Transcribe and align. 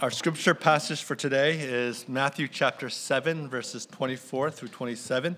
Our 0.00 0.10
scripture 0.10 0.54
passage 0.54 1.04
for 1.04 1.14
today 1.14 1.56
is 1.60 2.08
Matthew 2.08 2.48
chapter 2.48 2.90
7, 2.90 3.48
verses 3.48 3.86
24 3.86 4.50
through 4.50 4.68
27. 4.68 5.36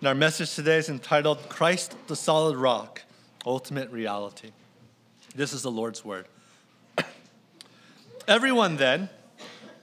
And 0.00 0.08
our 0.08 0.14
message 0.14 0.54
today 0.54 0.78
is 0.78 0.88
entitled 0.88 1.50
Christ 1.50 1.94
the 2.06 2.16
Solid 2.16 2.56
Rock, 2.56 3.02
Ultimate 3.44 3.90
Reality. 3.90 4.52
This 5.36 5.52
is 5.52 5.60
the 5.60 5.70
Lord's 5.70 6.02
Word. 6.02 6.26
Everyone 8.26 8.78
then 8.78 9.10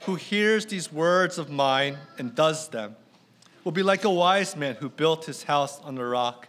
who 0.00 0.16
hears 0.16 0.66
these 0.66 0.92
words 0.92 1.38
of 1.38 1.48
mine 1.48 1.96
and 2.18 2.34
does 2.34 2.68
them 2.70 2.96
will 3.62 3.70
be 3.70 3.84
like 3.84 4.02
a 4.02 4.10
wise 4.10 4.56
man 4.56 4.74
who 4.74 4.88
built 4.88 5.26
his 5.26 5.44
house 5.44 5.80
on 5.82 5.94
the 5.94 6.04
rock. 6.04 6.48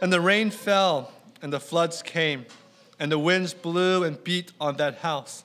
And 0.00 0.10
the 0.10 0.22
rain 0.22 0.50
fell, 0.50 1.12
and 1.42 1.52
the 1.52 1.60
floods 1.60 2.00
came, 2.00 2.46
and 2.98 3.12
the 3.12 3.18
winds 3.18 3.52
blew 3.52 4.04
and 4.04 4.24
beat 4.24 4.52
on 4.58 4.78
that 4.78 4.96
house 5.00 5.44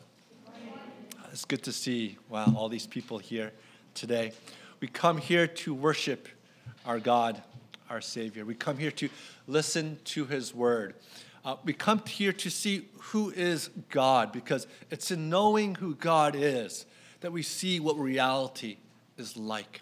It's 1.31 1.45
good 1.45 1.63
to 1.63 1.71
see, 1.71 2.17
wow, 2.27 2.53
all 2.57 2.67
these 2.67 2.85
people 2.85 3.17
here 3.17 3.53
today. 3.93 4.33
We 4.81 4.89
come 4.89 5.17
here 5.17 5.47
to 5.47 5.73
worship 5.73 6.27
our 6.85 6.99
God, 6.99 7.41
our 7.89 8.01
Savior. 8.01 8.43
We 8.43 8.53
come 8.53 8.77
here 8.77 8.91
to 8.91 9.07
listen 9.47 9.97
to 10.05 10.25
His 10.25 10.53
Word. 10.53 10.93
Uh, 11.45 11.55
we 11.63 11.71
come 11.71 12.03
here 12.05 12.33
to 12.33 12.49
see 12.49 12.89
who 12.99 13.29
is 13.29 13.69
God 13.89 14.33
because 14.33 14.67
it's 14.89 15.09
in 15.09 15.29
knowing 15.29 15.75
who 15.75 15.95
God 15.95 16.35
is 16.35 16.85
that 17.21 17.31
we 17.31 17.43
see 17.43 17.79
what 17.79 17.97
reality 17.97 18.75
is 19.17 19.37
like. 19.37 19.81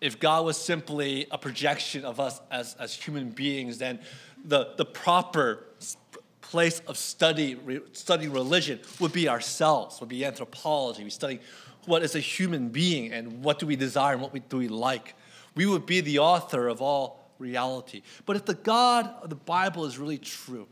If 0.00 0.18
God 0.18 0.44
was 0.44 0.56
simply 0.56 1.28
a 1.30 1.38
projection 1.38 2.04
of 2.04 2.18
us 2.18 2.40
as, 2.50 2.74
as 2.80 2.92
human 2.92 3.30
beings, 3.30 3.78
then 3.78 4.00
the, 4.44 4.72
the 4.76 4.84
proper 4.84 5.64
place 6.50 6.80
of 6.86 6.96
study, 6.96 7.54
re, 7.56 7.80
studying 7.92 8.32
religion 8.32 8.78
would 9.00 9.12
be 9.12 9.28
ourselves, 9.28 10.00
would 10.00 10.08
be 10.08 10.24
anthropology. 10.24 11.02
We 11.02 11.10
study 11.10 11.40
what 11.86 12.02
is 12.02 12.14
a 12.14 12.20
human 12.20 12.68
being 12.68 13.12
and 13.12 13.42
what 13.42 13.58
do 13.58 13.66
we 13.66 13.76
desire 13.76 14.12
and 14.12 14.22
what 14.22 14.32
we, 14.32 14.40
do 14.40 14.58
we 14.58 14.68
like. 14.68 15.14
We 15.54 15.66
would 15.66 15.86
be 15.86 16.00
the 16.00 16.18
author 16.20 16.68
of 16.68 16.80
all 16.80 17.32
reality. 17.38 18.02
But 18.26 18.36
if 18.36 18.44
the 18.44 18.54
God 18.54 19.12
of 19.22 19.30
the 19.30 19.36
Bible 19.36 19.84
is 19.84 19.98
really 19.98 20.18
true, 20.18 20.68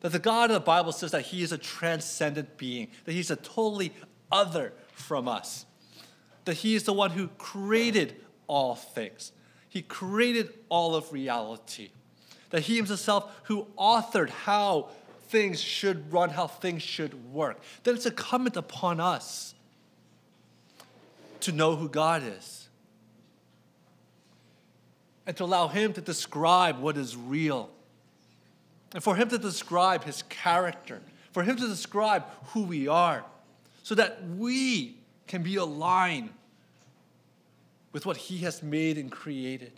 that 0.00 0.12
the 0.12 0.18
God 0.18 0.50
of 0.50 0.54
the 0.54 0.60
Bible 0.60 0.92
says 0.92 1.10
that 1.10 1.22
He 1.22 1.42
is 1.42 1.52
a 1.52 1.58
transcendent 1.58 2.56
being, 2.56 2.88
that 3.04 3.12
He's 3.12 3.30
a 3.30 3.36
totally 3.36 3.92
other 4.30 4.72
from 4.92 5.26
us, 5.26 5.66
that 6.44 6.54
He 6.54 6.74
is 6.74 6.84
the 6.84 6.92
one 6.92 7.10
who 7.10 7.28
created 7.38 8.16
all 8.46 8.74
things, 8.74 9.32
He 9.68 9.82
created 9.82 10.52
all 10.68 10.94
of 10.94 11.12
reality 11.12 11.90
that 12.50 12.62
he 12.62 12.76
himself 12.76 13.30
who 13.44 13.66
authored 13.78 14.30
how 14.30 14.88
things 15.28 15.60
should 15.60 16.12
run, 16.12 16.30
how 16.30 16.46
things 16.46 16.82
should 16.82 17.32
work, 17.32 17.60
then 17.84 17.94
it's 17.94 18.06
incumbent 18.06 18.56
upon 18.56 19.00
us 19.00 19.54
to 21.40 21.52
know 21.52 21.76
who 21.76 21.88
God 21.88 22.22
is 22.24 22.68
and 25.26 25.36
to 25.36 25.44
allow 25.44 25.68
him 25.68 25.92
to 25.92 26.00
describe 26.00 26.80
what 26.80 26.96
is 26.96 27.16
real 27.16 27.70
and 28.94 29.02
for 29.02 29.14
him 29.14 29.28
to 29.28 29.38
describe 29.38 30.04
his 30.04 30.22
character, 30.22 31.00
for 31.32 31.42
him 31.42 31.56
to 31.56 31.68
describe 31.68 32.24
who 32.48 32.62
we 32.62 32.88
are, 32.88 33.24
so 33.82 33.94
that 33.94 34.26
we 34.36 34.96
can 35.26 35.42
be 35.42 35.56
aligned 35.56 36.30
with 37.92 38.06
what 38.06 38.16
he 38.16 38.38
has 38.38 38.62
made 38.62 38.96
and 38.96 39.12
created. 39.12 39.72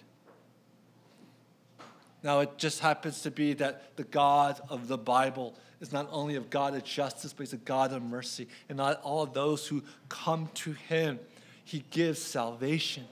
Now, 2.22 2.40
it 2.40 2.58
just 2.58 2.80
happens 2.80 3.22
to 3.22 3.30
be 3.30 3.54
that 3.54 3.96
the 3.96 4.04
God 4.04 4.60
of 4.68 4.88
the 4.88 4.98
Bible 4.98 5.54
is 5.80 5.92
not 5.92 6.08
only 6.10 6.36
a 6.36 6.40
God 6.40 6.74
of 6.74 6.84
justice, 6.84 7.32
but 7.32 7.44
He's 7.44 7.54
a 7.54 7.58
God 7.58 7.92
of 7.92 8.02
mercy. 8.02 8.48
And 8.68 8.76
not 8.76 9.00
all 9.02 9.24
those 9.24 9.66
who 9.66 9.82
come 10.08 10.50
to 10.54 10.72
Him, 10.72 11.18
He 11.64 11.84
gives 11.90 12.20
salvation. 12.20 13.04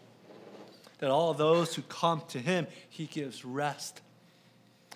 That 0.98 1.10
all 1.10 1.32
those 1.32 1.74
who 1.74 1.82
come 1.82 2.22
to 2.28 2.38
Him, 2.38 2.66
He 2.88 3.06
gives 3.06 3.44
rest. 3.44 4.02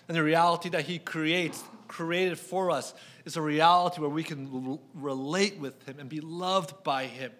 And 0.07 0.15
the 0.15 0.23
reality 0.23 0.69
that 0.69 0.85
He 0.85 0.99
creates, 0.99 1.63
created 1.87 2.37
for 2.37 2.69
us, 2.69 2.93
is 3.25 3.35
a 3.35 3.41
reality 3.41 3.99
where 3.99 4.09
we 4.09 4.23
can 4.23 4.79
relate 4.93 5.57
with 5.57 5.87
Him 5.87 5.97
and 5.99 6.07
be 6.07 6.19
loved 6.19 6.83
by 6.83 7.05
Him. 7.05 7.31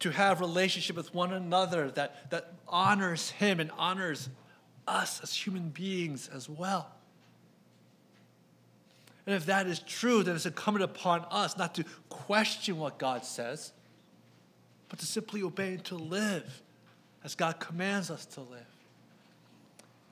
To 0.00 0.10
have 0.10 0.40
relationship 0.40 0.94
with 0.94 1.12
one 1.14 1.32
another 1.32 1.90
that, 1.92 2.30
that 2.30 2.52
honors 2.68 3.30
Him 3.30 3.58
and 3.58 3.72
honors 3.76 4.28
us 4.86 5.20
as 5.22 5.34
human 5.34 5.68
beings 5.70 6.28
as 6.32 6.48
well. 6.48 6.90
And 9.26 9.34
if 9.34 9.46
that 9.46 9.66
is 9.66 9.80
true, 9.80 10.22
then 10.22 10.36
it's 10.36 10.46
incumbent 10.46 10.84
upon 10.84 11.26
us 11.30 11.56
not 11.56 11.74
to 11.74 11.84
question 12.08 12.78
what 12.78 12.98
God 12.98 13.24
says, 13.24 13.72
but 14.88 15.00
to 15.00 15.06
simply 15.06 15.42
obey 15.42 15.74
and 15.74 15.84
to 15.86 15.96
live 15.96 16.62
as 17.24 17.34
God 17.34 17.58
commands 17.58 18.10
us 18.10 18.24
to 18.26 18.40
live. 18.40 18.60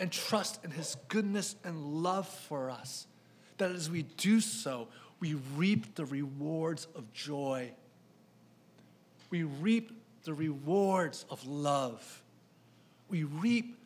And 0.01 0.11
trust 0.11 0.65
in 0.65 0.73
His 0.73 0.97
goodness 1.09 1.55
and 1.65 2.03
love 2.03 2.27
for 2.27 2.71
us. 2.71 3.07
That 3.59 3.71
as 3.71 3.89
we 3.89 4.03
do 4.03 4.41
so, 4.41 4.89
we 5.21 5.35
reap 5.57 5.95
the 5.95 6.05
rewards 6.05 6.89
of 6.97 7.13
joy. 7.13 7.71
We 9.31 9.45
reap 9.45 9.93
the 10.25 10.35
rewards 10.35 11.25
of 11.31 11.47
love. 11.47 12.23
We 13.09 13.23
reap 13.23 13.77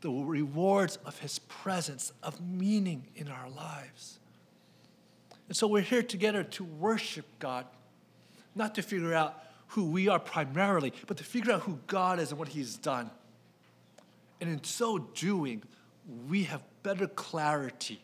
the 0.00 0.10
rewards 0.10 0.96
of 1.04 1.18
His 1.18 1.38
presence, 1.38 2.12
of 2.22 2.40
meaning 2.40 3.06
in 3.14 3.28
our 3.28 3.48
lives. 3.50 4.18
And 5.48 5.56
so 5.56 5.66
we're 5.66 5.82
here 5.82 6.02
together 6.02 6.44
to 6.44 6.64
worship 6.64 7.26
God, 7.38 7.66
not 8.54 8.74
to 8.76 8.82
figure 8.82 9.14
out 9.14 9.42
who 9.68 9.84
we 9.84 10.08
are 10.08 10.18
primarily, 10.18 10.92
but 11.06 11.16
to 11.18 11.24
figure 11.24 11.52
out 11.52 11.62
who 11.62 11.78
God 11.86 12.18
is 12.18 12.30
and 12.30 12.38
what 12.38 12.48
He's 12.48 12.76
done. 12.76 13.10
And 14.40 14.48
in 14.48 14.64
so 14.64 14.98
doing, 14.98 15.62
we 16.28 16.44
have 16.44 16.62
better 16.82 17.06
clarity 17.06 18.00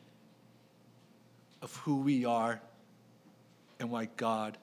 of 1.63 1.75
who 1.77 1.97
we 1.97 2.25
are 2.25 2.61
and 3.81 3.91
why 3.91 4.09
God 4.17 4.59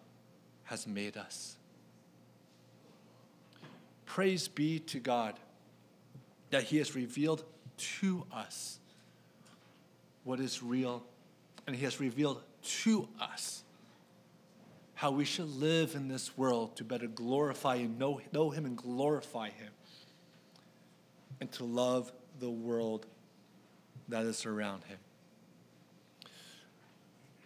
has 0.65 0.87
made 0.87 1.17
us. 1.17 1.57
Praise 4.05 4.47
be 4.47 4.79
to 4.79 4.99
God 4.99 5.39
that 6.53 6.65
He 6.65 6.77
has 6.77 6.93
revealed 6.93 7.43
to 7.77 8.27
us 8.31 8.77
what 10.23 10.39
is 10.39 10.61
real, 10.61 11.03
and 11.65 11.75
He 11.75 11.83
has 11.83 11.99
revealed 11.99 12.43
to 12.61 13.09
us 13.19 13.63
how 14.93 15.09
we 15.09 15.25
should 15.25 15.49
live 15.49 15.95
in 15.95 16.07
this 16.07 16.37
world 16.37 16.75
to 16.75 16.83
better 16.83 17.07
glorify 17.07 17.77
and 17.77 17.97
know, 17.97 18.21
know 18.31 18.51
Him 18.51 18.67
and 18.67 18.77
glorify 18.77 19.49
Him, 19.49 19.71
and 21.41 21.51
to 21.53 21.63
love 21.63 22.11
the 22.39 22.51
world 22.51 23.07
that 24.09 24.23
is 24.27 24.45
around 24.45 24.83
Him. 24.83 24.99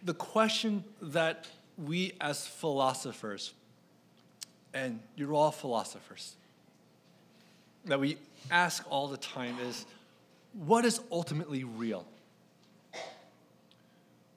The 0.02 0.12
question 0.12 0.84
that 1.00 1.46
we 1.78 2.12
as 2.20 2.46
philosophers, 2.46 3.54
and 4.74 5.00
you're 5.16 5.32
all 5.32 5.50
philosophers, 5.50 6.34
that 7.88 8.00
we 8.00 8.18
ask 8.50 8.84
all 8.90 9.08
the 9.08 9.16
time 9.16 9.56
is 9.60 9.84
what 10.52 10.84
is 10.84 11.00
ultimately 11.10 11.64
real? 11.64 12.06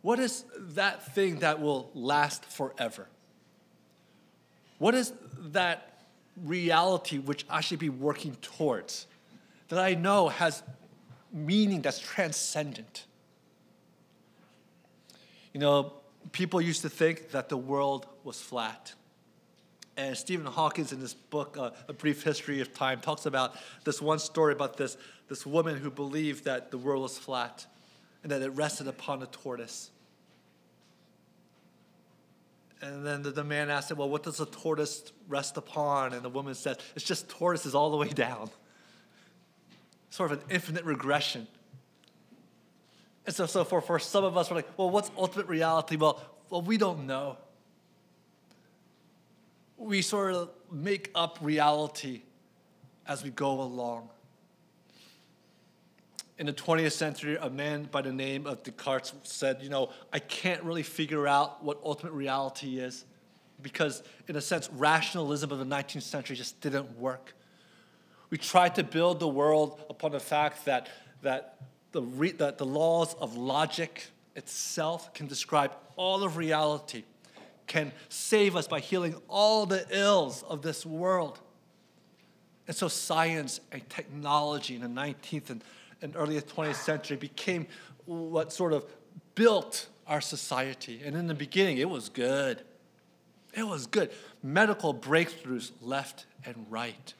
What 0.01 0.19
is 0.19 0.45
that 0.73 1.13
thing 1.13 1.39
that 1.39 1.61
will 1.61 1.89
last 1.93 2.43
forever? 2.45 3.07
What 4.79 4.95
is 4.95 5.13
that 5.51 6.01
reality 6.43 7.19
which 7.19 7.45
I 7.49 7.61
should 7.61 7.79
be 7.79 7.89
working 7.89 8.35
towards 8.41 9.05
that 9.67 9.79
I 9.79 9.93
know 9.93 10.29
has 10.29 10.63
meaning 11.31 11.81
that's 11.81 11.99
transcendent? 11.99 13.05
You 15.53 15.59
know, 15.59 15.93
people 16.31 16.61
used 16.61 16.81
to 16.81 16.89
think 16.89 17.31
that 17.31 17.49
the 17.49 17.57
world 17.57 18.07
was 18.23 18.41
flat. 18.41 18.93
And 20.01 20.17
Stephen 20.17 20.47
Hawkins, 20.47 20.91
in 20.91 20.99
this 20.99 21.13
book, 21.13 21.57
uh, 21.59 21.69
A 21.87 21.93
Brief 21.93 22.23
History 22.23 22.59
of 22.59 22.73
Time, 22.73 23.01
talks 23.01 23.27
about 23.27 23.55
this 23.83 24.01
one 24.01 24.17
story 24.17 24.51
about 24.51 24.75
this, 24.75 24.97
this 25.29 25.45
woman 25.45 25.77
who 25.77 25.91
believed 25.91 26.45
that 26.45 26.71
the 26.71 26.77
world 26.79 27.03
was 27.03 27.19
flat 27.19 27.67
and 28.23 28.31
that 28.31 28.41
it 28.41 28.49
rested 28.49 28.87
upon 28.87 29.21
a 29.21 29.27
tortoise. 29.27 29.91
And 32.81 33.05
then 33.05 33.21
the, 33.21 33.29
the 33.29 33.43
man 33.43 33.69
asked 33.69 33.91
him, 33.91 33.97
Well, 33.97 34.09
what 34.09 34.23
does 34.23 34.39
a 34.39 34.47
tortoise 34.47 35.11
rest 35.27 35.55
upon? 35.55 36.13
And 36.13 36.23
the 36.23 36.29
woman 36.29 36.55
said, 36.55 36.79
It's 36.95 37.05
just 37.05 37.29
tortoises 37.29 37.75
all 37.75 37.91
the 37.91 37.97
way 37.97 38.09
down. 38.09 38.49
Sort 40.09 40.31
of 40.31 40.39
an 40.39 40.45
infinite 40.49 40.83
regression. 40.83 41.47
And 43.27 43.35
so, 43.35 43.45
so 43.45 43.63
for, 43.63 43.81
for 43.81 43.99
some 43.99 44.23
of 44.23 44.35
us, 44.35 44.49
we're 44.49 44.55
like, 44.55 44.79
Well, 44.79 44.89
what's 44.89 45.11
ultimate 45.15 45.45
reality? 45.45 45.95
Well, 45.95 46.19
well, 46.49 46.63
we 46.63 46.77
don't 46.77 47.05
know. 47.05 47.37
We 49.81 50.03
sort 50.03 50.35
of 50.35 50.51
make 50.71 51.09
up 51.15 51.39
reality 51.41 52.21
as 53.07 53.23
we 53.23 53.31
go 53.31 53.61
along. 53.61 54.09
In 56.37 56.45
the 56.45 56.53
20th 56.53 56.91
century, 56.91 57.35
a 57.41 57.49
man 57.49 57.89
by 57.91 58.03
the 58.03 58.13
name 58.13 58.45
of 58.45 58.61
Descartes 58.61 59.11
said, 59.23 59.57
You 59.63 59.69
know, 59.69 59.89
I 60.13 60.19
can't 60.19 60.61
really 60.61 60.83
figure 60.83 61.27
out 61.27 61.63
what 61.63 61.79
ultimate 61.83 62.13
reality 62.13 62.77
is 62.77 63.05
because, 63.63 64.03
in 64.27 64.35
a 64.35 64.41
sense, 64.41 64.69
rationalism 64.71 65.51
of 65.51 65.57
the 65.57 65.65
19th 65.65 66.03
century 66.03 66.35
just 66.35 66.61
didn't 66.61 66.99
work. 66.99 67.33
We 68.29 68.37
tried 68.37 68.75
to 68.75 68.83
build 68.83 69.19
the 69.19 69.27
world 69.27 69.83
upon 69.89 70.11
the 70.11 70.19
fact 70.19 70.65
that, 70.65 70.89
that, 71.23 71.57
the, 71.91 72.03
re, 72.03 72.33
that 72.33 72.59
the 72.59 72.67
laws 72.67 73.15
of 73.15 73.35
logic 73.35 74.05
itself 74.35 75.11
can 75.15 75.25
describe 75.25 75.71
all 75.95 76.23
of 76.23 76.37
reality, 76.37 77.03
can 77.71 77.91
save 78.09 78.55
us 78.55 78.67
by 78.67 78.79
healing 78.79 79.15
all 79.29 79.65
the 79.65 79.85
ills 79.89 80.43
of 80.43 80.61
this 80.61 80.85
world. 80.85 81.39
And 82.67 82.75
so, 82.75 82.87
science 82.87 83.61
and 83.71 83.87
technology 83.89 84.75
in 84.75 84.81
the 84.81 84.87
19th 84.87 85.49
and 85.49 85.63
and 86.01 86.15
early 86.15 86.39
20th 86.39 86.75
century 86.75 87.17
became 87.17 87.67
what 88.05 88.51
sort 88.51 88.73
of 88.73 88.85
built 89.35 89.87
our 90.07 90.21
society. 90.21 91.01
And 91.05 91.15
in 91.15 91.27
the 91.27 91.33
beginning, 91.33 91.77
it 91.77 91.89
was 91.89 92.09
good. 92.09 92.61
It 93.53 93.63
was 93.63 93.85
good. 93.85 94.11
Medical 94.41 94.93
breakthroughs 94.93 95.71
left 95.81 96.25
and 96.45 96.65
right. 96.69 97.13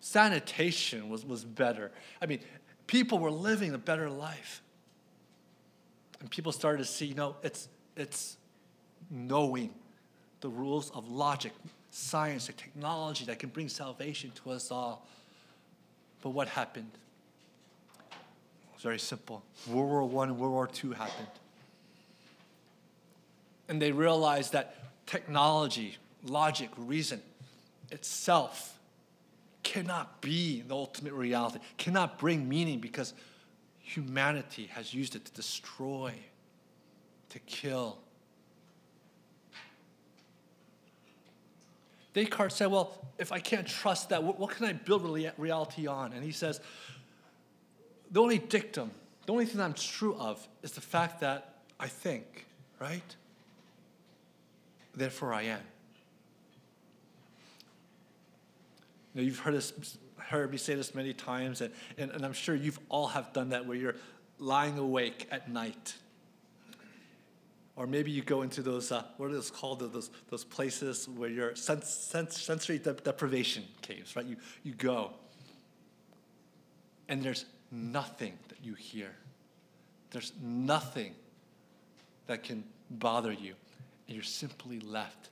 Sanitation 0.00 1.08
was, 1.08 1.24
was 1.24 1.44
better. 1.44 1.90
I 2.22 2.26
mean, 2.26 2.40
people 2.86 3.18
were 3.18 3.30
living 3.30 3.74
a 3.74 3.78
better 3.78 4.08
life. 4.08 4.62
And 6.20 6.30
people 6.30 6.52
started 6.52 6.78
to 6.78 6.84
see, 6.84 7.06
you 7.06 7.14
know, 7.14 7.36
it's, 7.42 7.68
it's 7.96 8.36
knowing 9.10 9.70
the 10.40 10.48
rules 10.48 10.90
of 10.90 11.10
logic, 11.10 11.52
science, 11.90 12.48
and 12.48 12.56
technology 12.56 13.24
that 13.24 13.38
can 13.38 13.48
bring 13.48 13.68
salvation 13.68 14.30
to 14.42 14.50
us 14.50 14.70
all. 14.70 15.06
But 16.22 16.30
what 16.30 16.48
happened? 16.48 16.90
It's 18.74 18.82
very 18.82 18.98
simple. 18.98 19.42
World 19.68 20.12
War 20.12 20.24
I 20.24 20.28
and 20.28 20.38
World 20.38 20.52
War 20.52 20.70
II 20.84 20.94
happened. 20.94 21.28
And 23.68 23.82
they 23.82 23.92
realized 23.92 24.52
that 24.52 24.76
technology, 25.06 25.96
logic, 26.24 26.70
reason 26.76 27.20
itself 27.90 28.78
cannot 29.62 30.20
be 30.20 30.62
the 30.62 30.74
ultimate 30.74 31.12
reality, 31.12 31.58
cannot 31.76 32.18
bring 32.18 32.48
meaning 32.48 32.78
because 32.78 33.14
humanity 33.80 34.66
has 34.66 34.94
used 34.94 35.16
it 35.16 35.24
to 35.24 35.32
destroy, 35.32 36.14
to 37.30 37.38
kill. 37.40 37.98
Descartes 42.18 42.54
said, 42.54 42.66
Well, 42.70 42.92
if 43.18 43.32
I 43.32 43.38
can't 43.38 43.66
trust 43.66 44.10
that, 44.10 44.22
what, 44.22 44.38
what 44.38 44.50
can 44.50 44.66
I 44.66 44.72
build 44.72 45.02
reality 45.36 45.86
on? 45.86 46.12
And 46.12 46.24
he 46.24 46.32
says, 46.32 46.60
the 48.10 48.22
only 48.22 48.38
dictum, 48.38 48.90
the 49.26 49.32
only 49.32 49.44
thing 49.44 49.60
I'm 49.60 49.74
true 49.74 50.14
of 50.16 50.46
is 50.62 50.72
the 50.72 50.80
fact 50.80 51.20
that 51.20 51.56
I 51.78 51.88
think, 51.88 52.46
right? 52.80 53.16
Therefore 54.94 55.34
I 55.34 55.42
am. 55.42 55.60
You 59.14 59.20
know, 59.20 59.22
you've 59.22 59.38
heard, 59.40 59.54
this, 59.54 59.98
heard 60.16 60.50
me 60.50 60.58
say 60.58 60.74
this 60.74 60.94
many 60.94 61.12
times, 61.12 61.60
and, 61.60 61.72
and, 61.96 62.10
and 62.10 62.24
I'm 62.24 62.32
sure 62.32 62.54
you've 62.54 62.80
all 62.88 63.08
have 63.08 63.32
done 63.32 63.50
that 63.50 63.66
where 63.66 63.76
you're 63.76 63.96
lying 64.38 64.78
awake 64.78 65.26
at 65.30 65.50
night. 65.50 65.94
Or 67.78 67.86
maybe 67.86 68.10
you 68.10 68.22
go 68.22 68.42
into 68.42 68.60
those, 68.60 68.90
uh, 68.90 69.04
what 69.18 69.30
are 69.30 69.34
those 69.34 69.52
called, 69.52 69.78
those, 69.92 70.10
those 70.30 70.42
places 70.42 71.08
where 71.08 71.54
sens- 71.54 72.02
sensory 72.28 72.78
de- 72.78 72.94
deprivation 72.94 73.62
caves, 73.82 74.16
right? 74.16 74.26
You, 74.26 74.34
you 74.64 74.72
go, 74.72 75.12
and 77.08 77.22
there's 77.22 77.44
nothing 77.70 78.36
that 78.48 78.58
you 78.64 78.74
hear. 78.74 79.14
There's 80.10 80.32
nothing 80.42 81.14
that 82.26 82.42
can 82.42 82.64
bother 82.90 83.30
you. 83.30 83.54
And 84.08 84.16
you're 84.16 84.24
simply 84.24 84.80
left 84.80 85.28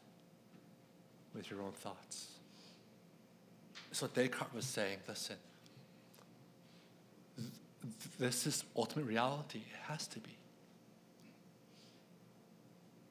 with 1.35 1.51
your 1.51 1.61
own 1.63 1.73
thoughts. 1.73 2.29
So 3.91 4.07
Descartes 4.07 4.55
was 4.55 4.67
saying 4.67 4.99
listen, 5.09 5.37
th- 7.37 7.49
this 8.21 8.47
is 8.47 8.63
ultimate 8.77 9.07
reality. 9.07 9.59
It 9.59 9.93
has 9.93 10.07
to 10.07 10.21
be. 10.21 10.37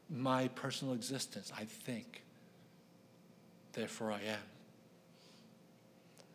My 0.10 0.48
personal 0.50 0.94
existence, 0.94 1.52
I 1.58 1.66
think. 1.66 2.24
Therefore, 3.74 4.12
I 4.12 4.22
am. 4.22 4.40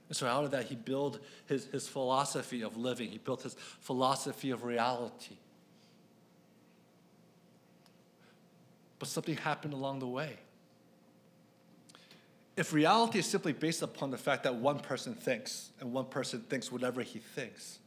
And 0.09 0.17
so 0.17 0.27
out 0.27 0.45
of 0.45 0.51
that, 0.51 0.67
he 0.67 0.75
built 0.75 1.21
his, 1.47 1.67
his 1.67 1.87
philosophy 1.87 2.63
of 2.63 2.77
living, 2.77 3.11
he 3.11 3.19
built 3.19 3.43
his 3.43 3.55
philosophy 3.81 4.51
of 4.51 4.65
reality. 4.65 5.37
But 8.99 9.09
something 9.09 9.37
happened 9.37 9.73
along 9.73 10.01
the 10.01 10.09
way. 10.09 10.37
If 12.57 12.73
reality 12.73 13.21
is 13.21 13.27
simply 13.27 13.53
based 13.53 13.83
upon 13.83 14.11
the 14.11 14.19
fact 14.19 14.43
that 14.43 14.57
one 14.57 14.81
person 14.81 15.15
thinks 15.15 15.71
and 15.81 15.93
one 15.93 16.07
person 16.07 16.41
thinks 16.41 16.71
whatever 16.71 17.03
he 17.03 17.21
thinks, 17.21 17.79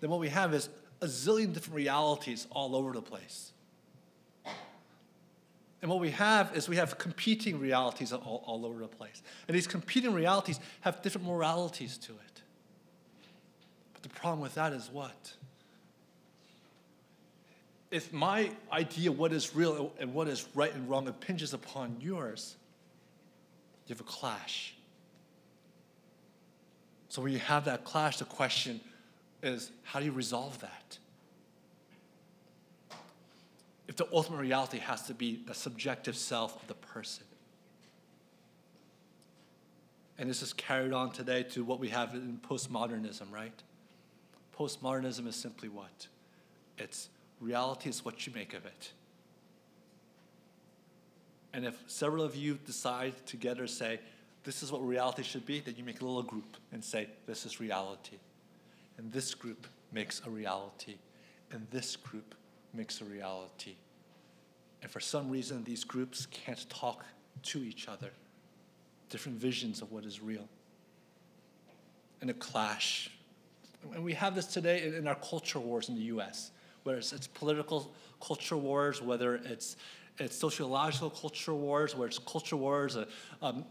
then 0.00 0.10
what 0.10 0.18
we 0.18 0.30
have 0.30 0.54
is 0.54 0.70
a 1.00 1.06
zillion 1.06 1.52
different 1.52 1.76
realities 1.76 2.46
all 2.50 2.74
over 2.74 2.92
the 2.92 3.02
place. 3.02 3.52
And 5.82 5.90
what 5.90 5.98
we 5.98 6.10
have 6.10 6.56
is 6.56 6.68
we 6.68 6.76
have 6.76 6.96
competing 6.96 7.58
realities 7.58 8.12
all, 8.12 8.44
all 8.46 8.64
over 8.64 8.78
the 8.78 8.86
place. 8.86 9.20
And 9.48 9.56
these 9.56 9.66
competing 9.66 10.14
realities 10.14 10.60
have 10.82 11.02
different 11.02 11.26
moralities 11.26 11.98
to 11.98 12.12
it. 12.12 12.42
But 13.92 14.04
the 14.04 14.08
problem 14.08 14.40
with 14.40 14.54
that 14.54 14.72
is 14.72 14.88
what? 14.90 15.34
If 17.90 18.12
my 18.12 18.52
idea 18.70 19.10
of 19.10 19.18
what 19.18 19.32
is 19.32 19.56
real 19.56 19.92
and 19.98 20.14
what 20.14 20.28
is 20.28 20.46
right 20.54 20.72
and 20.72 20.88
wrong 20.88 21.08
impinges 21.08 21.52
upon 21.52 21.96
yours, 22.00 22.56
you 23.86 23.94
have 23.94 24.00
a 24.00 24.04
clash. 24.04 24.74
So 27.08 27.20
when 27.20 27.32
you 27.32 27.40
have 27.40 27.64
that 27.64 27.84
clash, 27.84 28.18
the 28.18 28.24
question 28.24 28.80
is 29.42 29.72
how 29.82 29.98
do 29.98 30.06
you 30.06 30.12
resolve 30.12 30.60
that? 30.60 30.98
If 33.92 33.96
the 33.96 34.08
ultimate 34.10 34.38
reality 34.38 34.78
has 34.78 35.02
to 35.02 35.12
be 35.12 35.38
the 35.46 35.52
subjective 35.52 36.16
self 36.16 36.56
of 36.56 36.66
the 36.66 36.72
person. 36.72 37.26
And 40.16 40.30
this 40.30 40.40
is 40.40 40.54
carried 40.54 40.94
on 40.94 41.12
today 41.12 41.42
to 41.50 41.62
what 41.62 41.78
we 41.78 41.90
have 41.90 42.14
in 42.14 42.40
postmodernism, 42.48 43.30
right? 43.30 43.52
Postmodernism 44.58 45.26
is 45.26 45.36
simply 45.36 45.68
what? 45.68 46.06
It's 46.78 47.10
reality 47.38 47.90
is 47.90 48.02
what 48.02 48.26
you 48.26 48.32
make 48.32 48.54
of 48.54 48.64
it. 48.64 48.92
And 51.52 51.66
if 51.66 51.74
several 51.86 52.24
of 52.24 52.34
you 52.34 52.58
decide 52.64 53.12
together 53.26 53.66
say, 53.66 54.00
this 54.42 54.62
is 54.62 54.72
what 54.72 54.80
reality 54.80 55.22
should 55.22 55.44
be, 55.44 55.60
then 55.60 55.74
you 55.76 55.84
make 55.84 56.00
a 56.00 56.06
little 56.06 56.22
group 56.22 56.56
and 56.72 56.82
say, 56.82 57.08
this 57.26 57.44
is 57.44 57.60
reality. 57.60 58.16
And 58.96 59.12
this 59.12 59.34
group 59.34 59.66
makes 59.92 60.22
a 60.26 60.30
reality. 60.30 60.94
And 61.50 61.66
this 61.70 61.94
group 61.94 62.34
makes 62.74 63.00
a 63.00 63.04
reality. 63.04 63.76
And 64.82 64.90
for 64.90 65.00
some 65.00 65.30
reason, 65.30 65.62
these 65.64 65.84
groups 65.84 66.26
can't 66.26 66.68
talk 66.68 67.04
to 67.44 67.62
each 67.62 67.88
other. 67.88 68.10
Different 69.10 69.38
visions 69.38 69.80
of 69.80 69.92
what 69.92 70.04
is 70.04 70.20
real. 70.20 70.48
And 72.20 72.30
a 72.30 72.34
clash. 72.34 73.10
And 73.94 74.02
we 74.02 74.12
have 74.14 74.34
this 74.34 74.46
today 74.46 74.94
in 74.96 75.06
our 75.06 75.14
culture 75.14 75.60
wars 75.60 75.88
in 75.88 75.94
the 75.94 76.02
US, 76.02 76.50
whether 76.82 76.98
it's, 76.98 77.12
it's 77.12 77.26
political 77.26 77.92
culture 78.20 78.56
wars, 78.56 79.00
whether 79.00 79.36
it's, 79.36 79.76
it's 80.18 80.36
sociological 80.36 81.10
culture 81.10 81.54
wars, 81.54 81.94
whether 81.94 82.08
it's 82.08 82.18
culture 82.18 82.56
wars 82.56 82.96
uh, 82.96 83.04
um, 83.40 83.64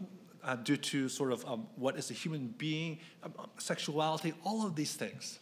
uh, 0.44 0.56
due 0.56 0.76
to 0.76 1.08
sort 1.08 1.32
of 1.32 1.46
um, 1.46 1.66
what 1.76 1.96
is 1.96 2.10
a 2.10 2.14
human 2.14 2.48
being, 2.58 2.98
um, 3.22 3.32
sexuality, 3.58 4.34
all 4.44 4.66
of 4.66 4.74
these 4.76 4.94
things 4.94 5.38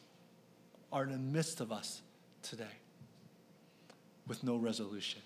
are 0.93 1.05
in 1.05 1.13
the 1.13 1.19
midst 1.19 1.61
of 1.61 1.73
us 1.73 2.03
today 2.43 2.80
with 4.31 4.45
no 4.45 4.55
resolution. 4.55 5.21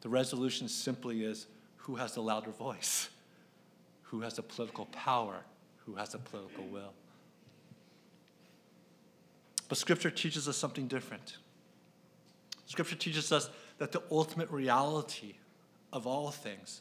The 0.00 0.08
resolution 0.08 0.68
simply 0.68 1.22
is 1.22 1.46
who 1.76 1.94
has 1.94 2.14
the 2.14 2.20
louder 2.20 2.50
voice, 2.50 3.10
who 4.02 4.22
has 4.22 4.34
the 4.34 4.42
political 4.42 4.86
power, 4.86 5.44
who 5.84 5.94
has 5.94 6.08
the 6.08 6.18
political 6.18 6.64
will. 6.64 6.92
But 9.68 9.78
Scripture 9.78 10.10
teaches 10.10 10.48
us 10.48 10.56
something 10.56 10.88
different. 10.88 11.36
Scripture 12.66 12.96
teaches 12.96 13.30
us 13.30 13.48
that 13.78 13.92
the 13.92 14.02
ultimate 14.10 14.50
reality 14.50 15.34
of 15.92 16.08
all 16.08 16.32
things 16.32 16.80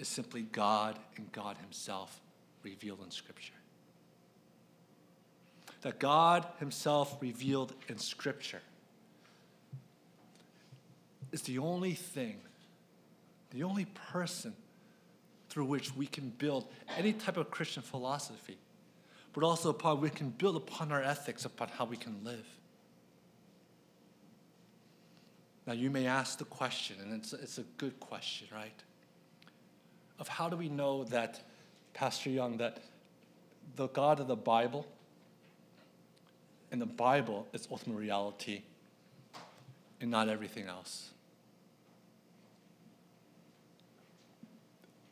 is 0.00 0.08
simply 0.08 0.42
God 0.42 0.98
and 1.16 1.30
God 1.30 1.56
Himself 1.58 2.20
revealed 2.64 2.98
in 3.04 3.12
Scripture. 3.12 3.52
That 5.86 6.00
God 6.00 6.44
Himself 6.58 7.16
revealed 7.20 7.72
in 7.88 7.96
Scripture 7.98 8.60
is 11.30 11.42
the 11.42 11.58
only 11.58 11.92
thing, 11.92 12.40
the 13.52 13.62
only 13.62 13.84
person 13.84 14.52
through 15.48 15.66
which 15.66 15.94
we 15.94 16.08
can 16.08 16.30
build 16.30 16.66
any 16.98 17.12
type 17.12 17.36
of 17.36 17.52
Christian 17.52 17.84
philosophy, 17.84 18.58
but 19.32 19.44
also 19.44 19.70
upon 19.70 20.00
we 20.00 20.10
can 20.10 20.30
build 20.30 20.56
upon 20.56 20.90
our 20.90 21.00
ethics, 21.00 21.44
upon 21.44 21.68
how 21.68 21.84
we 21.84 21.96
can 21.96 22.16
live. 22.24 22.48
Now, 25.68 25.74
you 25.74 25.88
may 25.88 26.08
ask 26.08 26.36
the 26.36 26.46
question, 26.46 26.96
and 27.00 27.14
it's, 27.14 27.32
it's 27.32 27.58
a 27.58 27.64
good 27.78 28.00
question, 28.00 28.48
right? 28.52 28.82
Of 30.18 30.26
how 30.26 30.48
do 30.48 30.56
we 30.56 30.68
know 30.68 31.04
that, 31.04 31.42
Pastor 31.94 32.30
Young, 32.30 32.56
that 32.56 32.78
the 33.76 33.86
God 33.86 34.18
of 34.18 34.26
the 34.26 34.34
Bible 34.34 34.84
and 36.70 36.80
the 36.80 36.86
Bible 36.86 37.46
is 37.52 37.68
ultimate 37.70 37.96
reality 37.96 38.62
and 40.00 40.10
not 40.10 40.28
everything 40.28 40.66
else? 40.66 41.10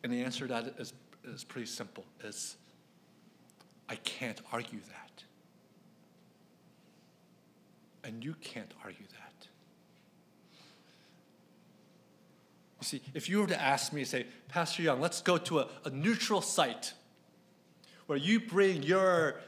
And 0.02 0.12
the 0.12 0.22
answer 0.22 0.46
to 0.46 0.52
that 0.52 0.74
is, 0.78 0.92
is 1.24 1.44
pretty 1.44 1.66
simple. 1.66 2.04
Is 2.22 2.56
I 3.88 3.96
can't 3.96 4.40
argue 4.52 4.80
that. 4.88 5.24
And 8.06 8.22
you 8.22 8.34
can't 8.40 8.72
argue 8.84 9.06
that. 9.06 9.48
You 12.80 12.84
see, 12.84 13.02
if 13.14 13.30
you 13.30 13.40
were 13.40 13.46
to 13.46 13.60
ask 13.60 13.94
me, 13.94 14.04
say, 14.04 14.26
Pastor 14.48 14.82
Young, 14.82 15.00
let's 15.00 15.22
go 15.22 15.38
to 15.38 15.60
a, 15.60 15.68
a 15.86 15.90
neutral 15.90 16.42
site 16.42 16.92
where 18.06 18.18
you 18.18 18.40
bring 18.40 18.82
your, 18.82 19.40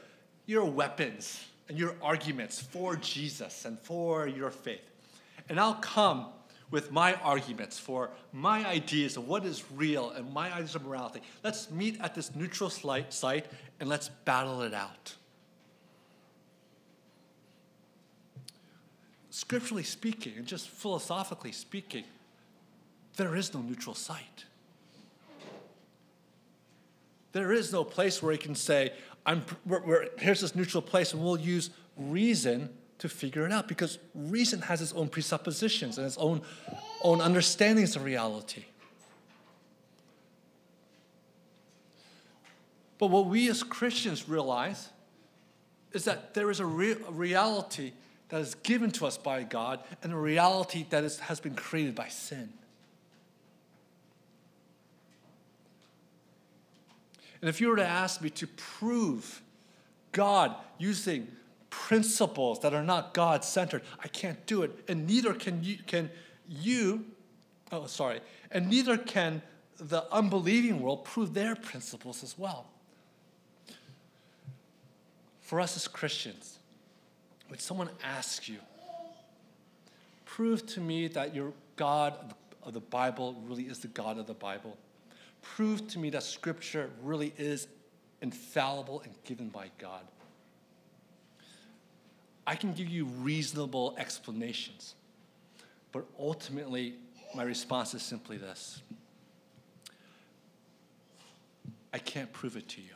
your 0.47 0.65
weapons 0.65 1.45
and 1.69 1.77
your 1.77 1.95
arguments 2.01 2.61
for 2.61 2.95
Jesus 2.95 3.65
and 3.65 3.79
for 3.79 4.27
your 4.27 4.49
faith. 4.51 4.81
And 5.49 5.59
I'll 5.59 5.75
come 5.75 6.27
with 6.69 6.91
my 6.91 7.13
arguments 7.15 7.79
for 7.79 8.09
my 8.33 8.65
ideas 8.65 9.15
of 9.15 9.27
what 9.27 9.45
is 9.45 9.63
real 9.73 10.11
and 10.11 10.33
my 10.33 10.53
ideas 10.53 10.75
of 10.75 10.85
morality. 10.85 11.21
Let's 11.43 11.71
meet 11.71 11.99
at 12.01 12.13
this 12.15 12.35
neutral 12.35 12.69
site 12.69 13.45
and 13.79 13.87
let's 13.87 14.09
battle 14.09 14.61
it 14.61 14.73
out. 14.73 15.15
Scripturally 19.29 19.83
speaking, 19.83 20.33
and 20.35 20.45
just 20.45 20.67
philosophically 20.67 21.51
speaking, 21.51 22.03
there 23.15 23.35
is 23.35 23.53
no 23.53 23.61
neutral 23.61 23.95
site. 23.95 24.45
There 27.33 27.53
is 27.53 27.71
no 27.71 27.83
place 27.83 28.21
where 28.21 28.31
you 28.31 28.39
can 28.39 28.55
say, 28.55 28.93
I'm, 29.27 29.43
we're, 29.65 29.81
we're, 29.81 30.07
here's 30.17 30.41
this 30.41 30.55
neutral 30.55 30.81
place, 30.81 31.13
and 31.13 31.21
we'll 31.21 31.39
use 31.39 31.69
reason 31.97 32.69
to 32.99 33.09
figure 33.09 33.45
it 33.45 33.51
out 33.51 33.67
because 33.67 33.99
reason 34.15 34.61
has 34.61 34.81
its 34.81 34.93
own 34.93 35.09
presuppositions 35.09 35.97
and 35.97 36.07
its 36.07 36.17
own, 36.17 36.41
own 37.03 37.19
understandings 37.19 37.95
of 37.95 38.03
reality. 38.03 38.63
But 42.97 43.07
what 43.07 43.27
we 43.27 43.49
as 43.49 43.61
Christians 43.61 44.27
realize 44.27 44.89
is 45.91 46.05
that 46.05 46.33
there 46.33 46.49
is 46.49 46.59
a, 46.59 46.65
re- 46.65 46.95
a 47.07 47.11
reality 47.11 47.91
that 48.29 48.41
is 48.41 48.55
given 48.55 48.91
to 48.91 49.05
us 49.05 49.17
by 49.17 49.43
God 49.43 49.81
and 50.01 50.11
a 50.11 50.17
reality 50.17 50.85
that 50.89 51.03
is, 51.03 51.19
has 51.19 51.39
been 51.39 51.53
created 51.53 51.95
by 51.95 52.07
sin. 52.07 52.51
And 57.47 57.55
if 57.55 57.61
you 57.61 57.69
were 57.69 57.77
to 57.77 57.87
ask 57.87 58.21
me 58.21 58.29
to 58.31 58.45
prove 58.45 59.41
God 60.11 60.53
using 60.77 61.29
principles 61.69 62.59
that 62.59 62.73
are 62.73 62.83
not 62.83 63.13
God 63.13 63.45
centered. 63.45 63.83
I 64.03 64.09
can't 64.09 64.45
do 64.45 64.63
it. 64.63 64.83
And 64.89 65.07
neither 65.07 65.33
can 65.33 65.63
you, 65.63 65.77
can 65.87 66.09
you, 66.49 67.05
oh, 67.71 67.85
sorry, 67.85 68.19
and 68.51 68.69
neither 68.69 68.97
can 68.97 69.41
the 69.79 70.03
unbelieving 70.11 70.81
world 70.81 71.05
prove 71.05 71.33
their 71.33 71.55
principles 71.55 72.21
as 72.21 72.37
well. 72.37 72.65
For 75.39 75.61
us 75.61 75.77
as 75.77 75.87
Christians, 75.87 76.59
when 77.47 77.59
someone 77.59 77.89
asks 78.03 78.49
you, 78.49 78.59
prove 80.25 80.65
to 80.65 80.81
me 80.81 81.07
that 81.07 81.33
your 81.33 81.53
God 81.77 82.33
of 82.61 82.73
the 82.73 82.81
Bible 82.81 83.41
really 83.47 83.63
is 83.63 83.79
the 83.79 83.87
God 83.87 84.17
of 84.17 84.27
the 84.27 84.33
Bible. 84.33 84.77
Prove 85.55 85.87
to 85.89 85.99
me 85.99 86.09
that 86.11 86.23
Scripture 86.23 86.89
really 87.01 87.33
is 87.37 87.67
infallible 88.21 89.01
and 89.01 89.13
given 89.23 89.49
by 89.49 89.69
God. 89.77 90.01
I 92.45 92.55
can 92.55 92.73
give 92.73 92.87
you 92.87 93.05
reasonable 93.05 93.95
explanations. 93.97 94.95
But 95.91 96.05
ultimately, 96.19 96.95
my 97.35 97.43
response 97.43 97.93
is 97.93 98.01
simply 98.01 98.37
this 98.37 98.81
I 101.93 101.97
can't 101.97 102.31
prove 102.31 102.55
it 102.55 102.67
to 102.69 102.81
you. 102.81 102.93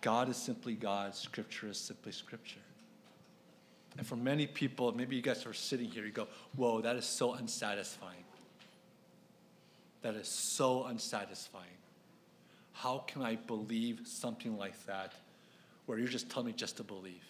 God 0.00 0.30
is 0.30 0.36
simply 0.36 0.74
God, 0.74 1.14
Scripture 1.14 1.68
is 1.68 1.78
simply 1.78 2.12
Scripture. 2.12 2.60
And 3.98 4.06
for 4.06 4.16
many 4.16 4.46
people, 4.46 4.92
maybe 4.92 5.14
you 5.14 5.22
guys 5.22 5.44
are 5.44 5.52
sitting 5.52 5.90
here, 5.90 6.06
you 6.06 6.12
go, 6.12 6.26
Whoa, 6.56 6.80
that 6.80 6.96
is 6.96 7.04
so 7.04 7.34
unsatisfying. 7.34 8.24
That 10.02 10.14
is 10.14 10.28
so 10.28 10.84
unsatisfying. 10.84 11.66
How 12.72 13.04
can 13.06 13.22
I 13.22 13.36
believe 13.36 14.00
something 14.04 14.56
like 14.56 14.86
that 14.86 15.12
where 15.90 15.98
you're 15.98 16.06
just 16.06 16.30
telling 16.30 16.46
me 16.46 16.52
just 16.52 16.76
to 16.76 16.84
believe. 16.84 17.24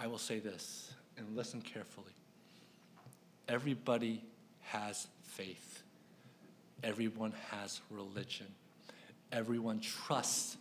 I 0.00 0.06
will 0.06 0.16
say 0.16 0.38
this, 0.38 0.94
and 1.18 1.36
listen 1.36 1.60
carefully. 1.60 2.14
Everybody 3.46 4.22
has 4.62 5.06
faith. 5.22 5.82
Everyone 6.82 7.34
has 7.50 7.82
religion. 7.90 8.46
Everyone 9.30 9.78
trusts 9.78 10.56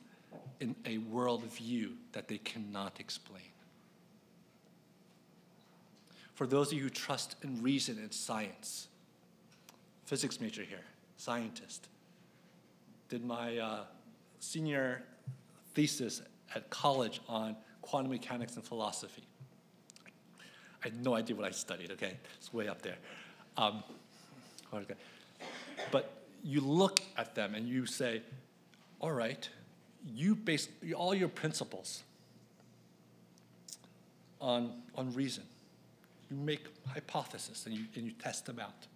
in 0.60 0.75
a 0.83 0.98
worldview 0.98 1.93
that 2.12 2.27
they 2.27 2.39
cannot 2.39 3.00
explain. 3.00 3.52
For 6.33 6.47
those 6.47 6.67
of 6.67 6.73
you 6.73 6.83
who 6.83 6.89
trust 6.89 7.35
in 7.43 7.61
reason 7.61 7.97
and 7.99 8.13
science, 8.13 8.87
physics 10.05 10.41
major 10.41 10.63
here, 10.63 10.83
scientist, 11.17 11.87
did 13.09 13.23
my 13.23 13.57
uh, 13.57 13.83
senior 14.39 15.03
thesis 15.73 16.21
at 16.55 16.69
college 16.69 17.21
on 17.27 17.55
quantum 17.81 18.11
mechanics 18.11 18.55
and 18.55 18.63
philosophy. 18.63 19.23
I 20.83 20.87
had 20.87 21.03
no 21.03 21.15
idea 21.15 21.35
what 21.35 21.45
I 21.45 21.51
studied, 21.51 21.91
okay? 21.91 22.17
It's 22.37 22.53
way 22.53 22.67
up 22.67 22.81
there. 22.81 22.97
Um, 23.57 23.83
okay. 24.73 24.95
But 25.91 26.11
you 26.43 26.61
look 26.61 27.01
at 27.17 27.35
them 27.35 27.55
and 27.55 27.67
you 27.67 27.85
say, 27.85 28.21
all 28.99 29.11
right, 29.11 29.47
you 30.13 30.35
base 30.35 30.67
all 30.95 31.13
your 31.13 31.29
principles 31.29 32.03
on, 34.41 34.81
on 34.95 35.13
reason. 35.13 35.43
You 36.33 36.45
make 36.45 36.65
hypotheses 36.87 37.65
and 37.65 37.75
you, 37.75 37.85
and 37.95 38.05
you 38.05 38.11
test 38.11 38.45
them 38.45 38.59
out. 38.59 38.87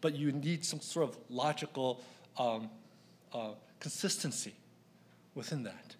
But 0.00 0.14
you 0.14 0.32
need 0.32 0.64
some 0.64 0.80
sort 0.80 1.08
of 1.08 1.18
logical 1.28 2.02
um, 2.38 2.70
uh, 3.32 3.50
consistency 3.80 4.54
within 5.34 5.62
that. 5.64 5.96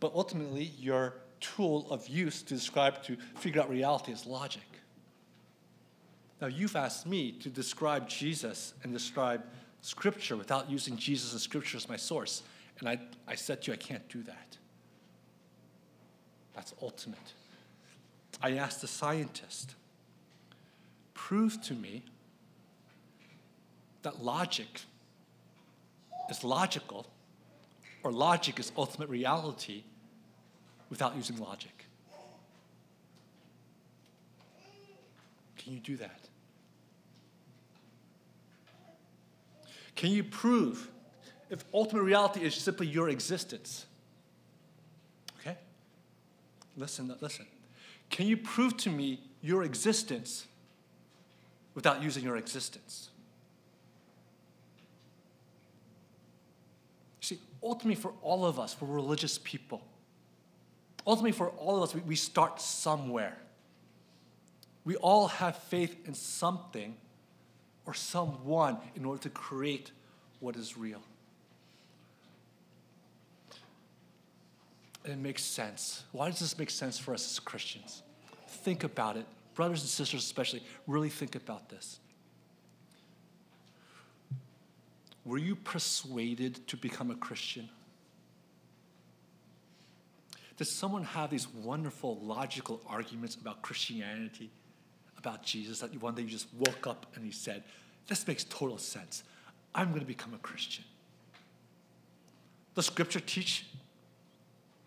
But 0.00 0.12
ultimately, 0.14 0.72
your 0.78 1.14
tool 1.40 1.86
of 1.90 2.08
use 2.08 2.42
to 2.42 2.54
describe, 2.54 3.02
to 3.04 3.16
figure 3.36 3.62
out 3.62 3.70
reality 3.70 4.12
is 4.12 4.26
logic. 4.26 4.62
Now, 6.40 6.48
you've 6.48 6.76
asked 6.76 7.06
me 7.06 7.32
to 7.32 7.48
describe 7.48 8.08
Jesus 8.08 8.74
and 8.82 8.92
describe 8.92 9.42
Scripture 9.80 10.36
without 10.36 10.68
using 10.68 10.96
Jesus 10.96 11.32
and 11.32 11.40
Scripture 11.40 11.76
as 11.76 11.88
my 11.88 11.96
source. 11.96 12.42
And 12.80 12.88
I, 12.88 12.98
I 13.26 13.36
said 13.36 13.62
to 13.62 13.70
you, 13.70 13.74
I 13.74 13.76
can't 13.76 14.06
do 14.08 14.22
that. 14.24 14.56
That's 16.54 16.74
ultimate. 16.82 17.32
I 18.42 18.56
asked 18.56 18.80
the 18.80 18.86
scientist, 18.86 19.74
prove 21.14 21.60
to 21.62 21.74
me 21.74 22.02
that 24.02 24.22
logic 24.22 24.82
is 26.30 26.44
logical, 26.44 27.06
or 28.02 28.12
logic 28.12 28.60
is 28.60 28.70
ultimate 28.76 29.08
reality 29.08 29.82
without 30.90 31.16
using 31.16 31.38
logic. 31.38 31.86
Can 35.56 35.72
you 35.72 35.80
do 35.80 35.96
that? 35.96 36.28
Can 39.96 40.10
you 40.10 40.22
prove 40.22 40.88
if 41.50 41.64
ultimate 41.72 42.02
reality 42.02 42.42
is 42.42 42.54
simply 42.54 42.86
your 42.86 43.08
existence? 43.08 43.86
Okay? 45.40 45.56
listen, 46.76 47.12
listen. 47.20 47.46
Can 48.10 48.26
you 48.26 48.36
prove 48.36 48.76
to 48.78 48.90
me 48.90 49.20
your 49.42 49.62
existence 49.62 50.46
without 51.74 52.02
using 52.02 52.24
your 52.24 52.36
existence? 52.36 53.10
See, 57.20 57.38
ultimately, 57.62 58.00
for 58.00 58.12
all 58.22 58.46
of 58.46 58.58
us, 58.58 58.72
for 58.72 58.86
religious 58.86 59.38
people, 59.42 59.82
ultimately, 61.06 61.32
for 61.32 61.50
all 61.50 61.76
of 61.76 61.82
us, 61.88 61.94
we, 61.94 62.00
we 62.02 62.16
start 62.16 62.60
somewhere. 62.60 63.36
We 64.84 64.96
all 64.96 65.26
have 65.28 65.56
faith 65.56 66.06
in 66.06 66.14
something 66.14 66.96
or 67.86 67.94
someone 67.94 68.78
in 68.94 69.04
order 69.04 69.22
to 69.22 69.30
create 69.30 69.90
what 70.40 70.56
is 70.56 70.76
real. 70.76 71.02
It 75.08 75.18
makes 75.18 75.42
sense. 75.44 76.02
Why 76.12 76.30
does 76.30 76.40
this 76.40 76.58
make 76.58 76.70
sense 76.70 76.98
for 76.98 77.14
us 77.14 77.30
as 77.30 77.38
Christians? 77.38 78.02
Think 78.48 78.84
about 78.84 79.16
it. 79.16 79.26
Brothers 79.54 79.82
and 79.82 79.88
sisters, 79.88 80.22
especially, 80.22 80.62
really 80.86 81.08
think 81.08 81.34
about 81.34 81.68
this. 81.68 81.98
Were 85.24 85.38
you 85.38 85.56
persuaded 85.56 86.66
to 86.68 86.76
become 86.76 87.10
a 87.10 87.16
Christian? 87.16 87.68
Does 90.56 90.70
someone 90.70 91.04
have 91.04 91.30
these 91.30 91.48
wonderful 91.48 92.18
logical 92.20 92.80
arguments 92.86 93.34
about 93.34 93.60
Christianity, 93.60 94.50
about 95.18 95.42
Jesus, 95.42 95.80
that 95.80 96.00
one 96.00 96.14
day 96.14 96.22
you 96.22 96.28
just 96.28 96.46
woke 96.58 96.86
up 96.86 97.06
and 97.14 97.26
you 97.26 97.32
said, 97.32 97.64
This 98.06 98.26
makes 98.26 98.44
total 98.44 98.78
sense. 98.78 99.24
I'm 99.74 99.88
going 99.88 100.00
to 100.00 100.06
become 100.06 100.32
a 100.32 100.38
Christian? 100.38 100.84
Does 102.74 102.86
Scripture 102.86 103.20
teach, 103.20 103.66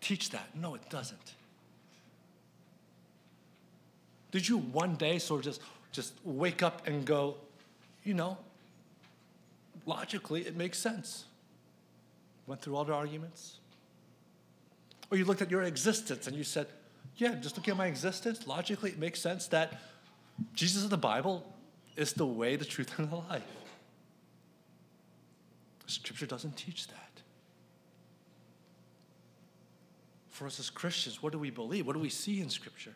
teach 0.00 0.30
that? 0.30 0.48
No, 0.54 0.74
it 0.74 0.88
doesn't. 0.90 1.34
Did 4.30 4.48
you 4.48 4.58
one 4.58 4.94
day 4.94 5.18
sort 5.18 5.40
of 5.40 5.44
just, 5.44 5.62
just 5.92 6.14
wake 6.24 6.62
up 6.62 6.86
and 6.86 7.04
go, 7.04 7.36
you 8.04 8.14
know, 8.14 8.38
logically, 9.86 10.42
it 10.42 10.56
makes 10.56 10.78
sense. 10.78 11.24
Went 12.46 12.62
through 12.62 12.76
all 12.76 12.84
the 12.84 12.92
arguments. 12.92 13.58
Or 15.10 15.16
you 15.16 15.24
looked 15.24 15.42
at 15.42 15.50
your 15.50 15.62
existence 15.62 16.26
and 16.26 16.36
you 16.36 16.44
said, 16.44 16.68
yeah, 17.16 17.34
just 17.34 17.56
looking 17.56 17.72
at 17.72 17.76
my 17.76 17.86
existence, 17.86 18.46
logically, 18.46 18.90
it 18.90 18.98
makes 18.98 19.20
sense 19.20 19.48
that 19.48 19.80
Jesus 20.54 20.84
of 20.84 20.90
the 20.90 20.96
Bible 20.96 21.44
is 21.96 22.12
the 22.12 22.26
way, 22.26 22.56
the 22.56 22.64
truth, 22.64 22.98
and 22.98 23.10
the 23.10 23.16
life. 23.16 23.42
Scripture 25.86 26.26
doesn't 26.26 26.56
teach 26.56 26.86
that. 26.86 27.09
For 30.30 30.46
us 30.46 30.58
as 30.58 30.70
Christians, 30.70 31.22
what 31.22 31.32
do 31.32 31.38
we 31.38 31.50
believe? 31.50 31.86
What 31.86 31.92
do 31.92 32.00
we 32.00 32.08
see 32.08 32.40
in 32.40 32.48
Scripture? 32.48 32.94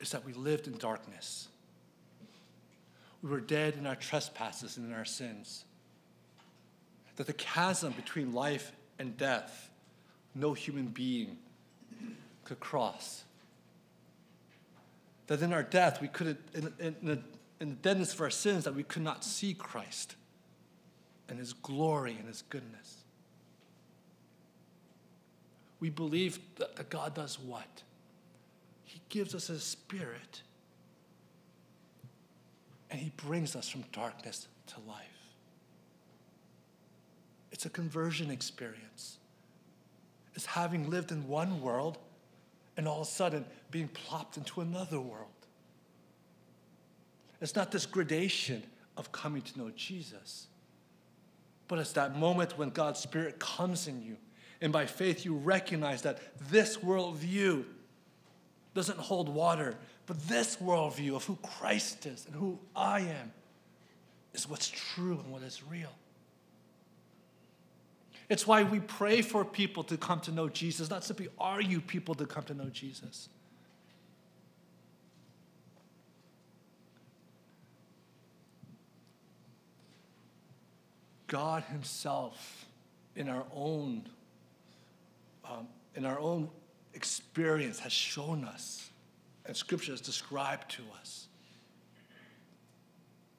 Is 0.00 0.10
that 0.10 0.24
we 0.24 0.32
lived 0.32 0.66
in 0.66 0.78
darkness 0.78 1.48
we 3.22 3.30
were 3.30 3.40
dead 3.40 3.74
in 3.78 3.86
our 3.86 3.94
trespasses 3.94 4.76
and 4.76 4.86
in 4.86 4.92
our 4.92 5.04
sins. 5.04 5.64
That 7.16 7.26
the 7.26 7.32
chasm 7.32 7.92
between 7.92 8.32
life 8.32 8.72
and 8.98 9.16
death, 9.16 9.70
no 10.34 10.52
human 10.52 10.86
being 10.86 11.38
could 12.44 12.58
cross. 12.58 13.22
That 15.28 15.40
in 15.40 15.52
our 15.52 15.62
death, 15.62 16.00
we 16.00 16.08
couldn't, 16.08 16.40
in, 16.52 16.72
in, 16.80 16.96
in, 17.00 17.06
the, 17.06 17.18
in 17.60 17.68
the 17.70 17.76
deadness 17.76 18.12
of 18.12 18.20
our 18.20 18.30
sins, 18.30 18.64
that 18.64 18.74
we 18.74 18.82
could 18.82 19.02
not 19.02 19.24
see 19.24 19.54
Christ 19.54 20.16
and 21.28 21.38
his 21.38 21.52
glory 21.52 22.16
and 22.18 22.26
his 22.26 22.42
goodness. 22.42 23.01
We 25.82 25.90
believe 25.90 26.38
that, 26.58 26.88
God 26.90 27.12
does 27.12 27.40
what? 27.40 27.82
He 28.84 29.00
gives 29.08 29.34
us 29.34 29.48
his 29.48 29.64
spirit 29.64 30.42
and 32.88 33.00
He 33.00 33.10
brings 33.16 33.56
us 33.56 33.68
from 33.68 33.82
darkness 33.90 34.46
to 34.68 34.74
life. 34.86 35.02
It's 37.50 37.66
a 37.66 37.68
conversion 37.68 38.30
experience. 38.30 39.18
It's 40.36 40.46
having 40.46 40.88
lived 40.88 41.10
in 41.10 41.26
one 41.26 41.60
world 41.60 41.98
and 42.76 42.86
all 42.86 43.00
of 43.00 43.08
a 43.08 43.10
sudden 43.10 43.44
being 43.72 43.88
plopped 43.88 44.36
into 44.36 44.60
another 44.60 45.00
world. 45.00 45.30
It's 47.40 47.56
not 47.56 47.72
this 47.72 47.86
gradation 47.86 48.62
of 48.96 49.10
coming 49.10 49.42
to 49.42 49.58
know 49.58 49.70
Jesus, 49.74 50.46
but 51.66 51.80
it's 51.80 51.92
that 51.94 52.16
moment 52.16 52.56
when 52.56 52.70
God's 52.70 53.00
Spirit 53.00 53.40
comes 53.40 53.88
in 53.88 54.00
you. 54.00 54.16
And 54.62 54.72
by 54.72 54.86
faith, 54.86 55.26
you 55.26 55.34
recognize 55.34 56.02
that 56.02 56.18
this 56.50 56.78
worldview 56.78 57.64
doesn't 58.74 58.98
hold 58.98 59.28
water 59.28 59.76
but 60.06 60.28
this 60.28 60.56
worldview 60.56 61.14
of 61.14 61.24
who 61.24 61.36
Christ 61.36 62.06
is 62.06 62.26
and 62.26 62.34
who 62.34 62.58
I 62.74 63.00
am 63.00 63.32
is 64.34 64.48
what's 64.48 64.68
true 64.68 65.20
and 65.22 65.32
what 65.32 65.42
is 65.42 65.62
real. 65.62 65.92
It's 68.28 68.46
why 68.46 68.62
we 68.62 68.80
pray 68.80 69.22
for 69.22 69.44
people 69.44 69.84
to 69.84 69.96
come 69.96 70.20
to 70.20 70.32
know 70.32 70.48
Jesus, 70.48 70.90
not 70.90 71.04
simply 71.04 71.28
argue 71.38 71.80
people 71.80 72.14
to 72.16 72.26
come 72.26 72.44
to 72.44 72.54
know 72.54 72.70
Jesus. 72.70 73.28
God 81.26 81.62
Himself, 81.64 82.66
in 83.14 83.28
our 83.28 83.44
own, 83.54 84.04
um, 85.48 85.68
in 85.94 86.04
our 86.04 86.18
own 86.18 86.48
experience, 86.94 87.78
has 87.80 87.92
shown 87.92 88.44
us 88.44 88.90
and 89.46 89.56
Scripture 89.56 89.92
has 89.92 90.00
described 90.00 90.70
to 90.72 90.82
us 91.00 91.26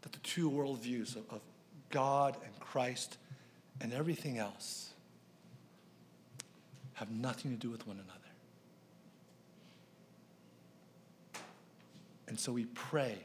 that 0.01 0.11
the 0.11 0.19
two 0.19 0.49
worldviews 0.49 1.15
of, 1.15 1.23
of 1.29 1.41
God 1.89 2.35
and 2.43 2.59
Christ 2.59 3.17
and 3.79 3.93
everything 3.93 4.37
else 4.37 4.89
have 6.93 7.09
nothing 7.09 7.51
to 7.51 7.57
do 7.57 7.69
with 7.69 7.87
one 7.87 7.97
another. 7.97 8.19
And 12.27 12.39
so 12.39 12.51
we 12.51 12.65
pray 12.65 13.17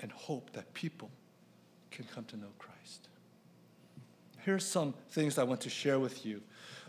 and 0.00 0.10
hope 0.10 0.52
that 0.52 0.72
people 0.72 1.10
can 1.90 2.06
come 2.06 2.24
to 2.26 2.36
know 2.36 2.48
Christ. 2.58 3.08
Here's 4.38 4.66
some 4.66 4.94
things 5.10 5.38
I 5.38 5.44
want 5.44 5.60
to 5.62 5.70
share 5.70 5.98
with 5.98 6.24
you 6.24 6.40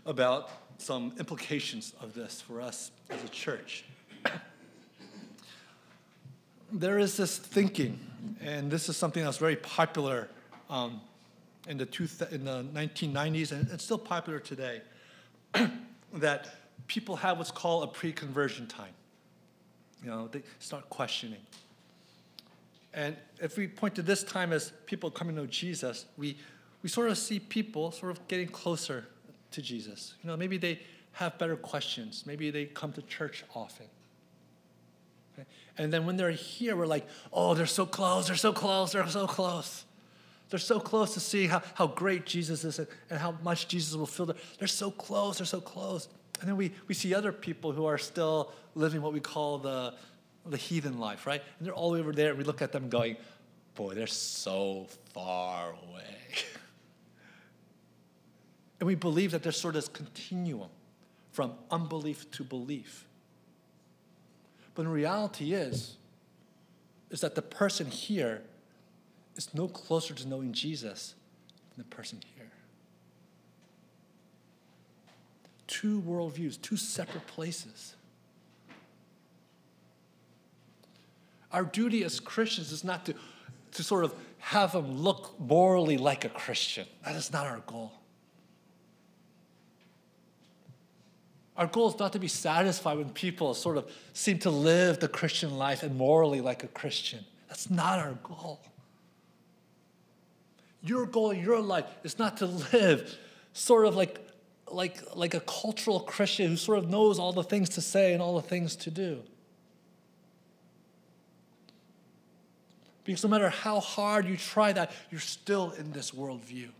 about 0.06 0.50
some 0.78 1.12
implications 1.18 1.94
of 2.00 2.14
this 2.14 2.40
for 2.40 2.60
us 2.60 2.90
as 3.10 3.22
a 3.24 3.28
church. 3.28 3.84
there 6.72 6.98
is 6.98 7.16
this 7.16 7.38
thinking, 7.38 7.98
and 8.40 8.70
this 8.70 8.88
is 8.88 8.96
something 8.96 9.24
that's 9.24 9.38
very 9.38 9.56
popular 9.56 10.28
um, 10.68 11.00
in, 11.68 11.78
the 11.78 11.86
two 11.86 12.06
th- 12.06 12.30
in 12.32 12.44
the 12.44 12.64
1990s, 12.74 13.52
and 13.52 13.68
it's 13.70 13.84
still 13.84 13.98
popular 13.98 14.38
today, 14.38 14.82
that 16.14 16.56
people 16.86 17.16
have 17.16 17.38
what's 17.38 17.50
called 17.50 17.84
a 17.84 17.86
pre-conversion 17.86 18.66
time. 18.66 18.92
You 20.02 20.10
know, 20.10 20.28
they 20.28 20.42
start 20.58 20.88
questioning. 20.90 21.40
And 22.92 23.16
if 23.40 23.56
we 23.56 23.66
point 23.66 23.94
to 23.96 24.02
this 24.02 24.22
time 24.22 24.52
as 24.52 24.72
people 24.86 25.10
coming 25.10 25.34
to 25.34 25.42
know 25.42 25.46
Jesus, 25.46 26.06
we, 26.16 26.36
we 26.82 26.88
sort 26.88 27.08
of 27.08 27.18
see 27.18 27.40
people 27.40 27.90
sort 27.90 28.12
of 28.12 28.26
getting 28.28 28.48
closer 28.48 29.06
to 29.54 29.62
Jesus. 29.62 30.14
You 30.22 30.30
know, 30.30 30.36
maybe 30.36 30.56
they 30.56 30.80
have 31.12 31.38
better 31.38 31.56
questions. 31.56 32.24
Maybe 32.26 32.50
they 32.50 32.66
come 32.66 32.92
to 32.92 33.02
church 33.02 33.44
often. 33.54 33.86
Okay? 35.32 35.48
And 35.78 35.92
then 35.92 36.06
when 36.06 36.16
they're 36.16 36.30
here, 36.30 36.76
we're 36.76 36.86
like, 36.86 37.06
oh, 37.32 37.54
they're 37.54 37.66
so 37.66 37.86
close, 37.86 38.26
they're 38.26 38.36
so 38.36 38.52
close, 38.52 38.92
they're 38.92 39.06
so 39.08 39.26
close. 39.26 39.84
They're 40.50 40.58
so 40.58 40.78
close 40.78 41.14
to 41.14 41.20
see 41.20 41.46
how, 41.46 41.62
how 41.74 41.86
great 41.86 42.26
Jesus 42.26 42.64
is 42.64 42.78
and, 42.78 42.88
and 43.10 43.18
how 43.18 43.32
much 43.42 43.66
Jesus 43.66 43.96
will 43.96 44.06
fill 44.06 44.26
them. 44.26 44.36
They're 44.58 44.68
so 44.68 44.90
close, 44.90 45.38
they're 45.38 45.46
so 45.46 45.60
close. 45.60 46.08
And 46.40 46.48
then 46.48 46.56
we, 46.56 46.72
we 46.88 46.94
see 46.94 47.14
other 47.14 47.32
people 47.32 47.72
who 47.72 47.86
are 47.86 47.98
still 47.98 48.52
living 48.74 49.00
what 49.00 49.12
we 49.12 49.20
call 49.20 49.58
the, 49.58 49.94
the 50.46 50.56
heathen 50.56 50.98
life, 50.98 51.26
right? 51.26 51.42
And 51.58 51.66
they're 51.66 51.74
all 51.74 51.92
over 51.92 52.12
there, 52.12 52.30
and 52.30 52.38
we 52.38 52.44
look 52.44 52.60
at 52.60 52.72
them 52.72 52.88
going, 52.88 53.16
boy, 53.74 53.94
they're 53.94 54.06
so 54.06 54.86
far 55.12 55.70
away. 55.70 56.02
And 58.80 58.86
we 58.86 58.94
believe 58.94 59.30
that 59.30 59.42
there's 59.42 59.60
sort 59.60 59.76
of 59.76 59.82
this 59.82 59.88
continuum 59.88 60.68
from 61.32 61.52
unbelief 61.70 62.30
to 62.32 62.44
belief. 62.44 63.06
But 64.74 64.84
the 64.84 64.88
reality 64.88 65.52
is, 65.52 65.96
is 67.10 67.20
that 67.20 67.34
the 67.34 67.42
person 67.42 67.86
here 67.86 68.42
is 69.36 69.52
no 69.54 69.68
closer 69.68 70.14
to 70.14 70.28
knowing 70.28 70.52
Jesus 70.52 71.14
than 71.74 71.84
the 71.88 71.96
person 71.96 72.20
here. 72.36 72.50
Two 75.66 76.02
worldviews, 76.02 76.60
two 76.60 76.76
separate 76.76 77.26
places. 77.26 77.94
Our 81.52 81.64
duty 81.64 82.02
as 82.02 82.18
Christians 82.18 82.72
is 82.72 82.82
not 82.82 83.06
to, 83.06 83.14
to 83.72 83.82
sort 83.82 84.04
of 84.04 84.14
have 84.38 84.72
them 84.72 84.98
look 84.98 85.38
morally 85.38 85.96
like 85.96 86.24
a 86.24 86.28
Christian. 86.28 86.86
That 87.04 87.14
is 87.14 87.32
not 87.32 87.46
our 87.46 87.60
goal. 87.66 87.92
Our 91.56 91.66
goal 91.66 91.88
is 91.88 91.98
not 91.98 92.12
to 92.14 92.18
be 92.18 92.28
satisfied 92.28 92.98
when 92.98 93.10
people 93.10 93.54
sort 93.54 93.76
of 93.76 93.90
seem 94.12 94.38
to 94.40 94.50
live 94.50 94.98
the 94.98 95.08
Christian 95.08 95.56
life 95.56 95.82
and 95.82 95.96
morally 95.96 96.40
like 96.40 96.64
a 96.64 96.68
Christian. 96.68 97.24
That's 97.48 97.70
not 97.70 98.00
our 98.00 98.14
goal. 98.24 98.60
Your 100.82 101.06
goal 101.06 101.30
in 101.30 101.42
your 101.42 101.60
life 101.60 101.86
is 102.02 102.18
not 102.18 102.38
to 102.38 102.46
live 102.46 103.16
sort 103.52 103.86
of 103.86 103.94
like, 103.94 104.18
like, 104.70 104.98
like 105.14 105.34
a 105.34 105.40
cultural 105.40 106.00
Christian 106.00 106.48
who 106.48 106.56
sort 106.56 106.78
of 106.78 106.90
knows 106.90 107.18
all 107.20 107.32
the 107.32 107.44
things 107.44 107.68
to 107.70 107.80
say 107.80 108.12
and 108.12 108.20
all 108.20 108.34
the 108.34 108.42
things 108.42 108.74
to 108.76 108.90
do. 108.90 109.22
Because 113.04 113.22
no 113.22 113.30
matter 113.30 113.50
how 113.50 113.80
hard 113.80 114.26
you 114.26 114.36
try 114.36 114.72
that, 114.72 114.90
you're 115.10 115.20
still 115.20 115.70
in 115.72 115.92
this 115.92 116.10
worldview. 116.10 116.70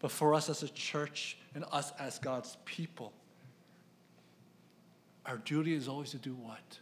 But 0.00 0.10
for 0.10 0.34
us 0.34 0.48
as 0.48 0.62
a 0.62 0.68
church 0.68 1.38
and 1.54 1.64
us 1.72 1.92
as 1.98 2.18
God's 2.18 2.56
people, 2.64 3.12
our 5.24 5.38
duty 5.38 5.74
is 5.74 5.88
always 5.88 6.10
to 6.10 6.18
do 6.18 6.34
what? 6.34 6.78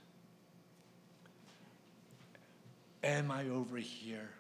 Am 3.03 3.31
I 3.31 3.49
over 3.49 3.77
here? 3.77 4.31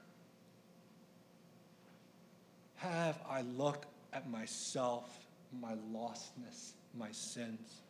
Have 2.76 3.18
I 3.28 3.42
looked 3.42 3.86
at 4.12 4.28
myself, 4.28 5.26
my 5.60 5.72
lostness, 5.92 6.72
my 6.98 7.10
sins? 7.12 7.82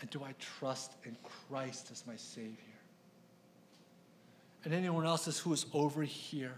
And 0.00 0.10
do 0.10 0.22
I 0.24 0.34
trust 0.40 0.92
in 1.04 1.16
Christ 1.48 1.90
as 1.90 2.06
my 2.06 2.16
Savior? 2.16 2.56
And 4.64 4.74
anyone 4.74 5.06
else 5.06 5.38
who 5.38 5.52
is 5.52 5.66
over 5.72 6.02
here, 6.02 6.56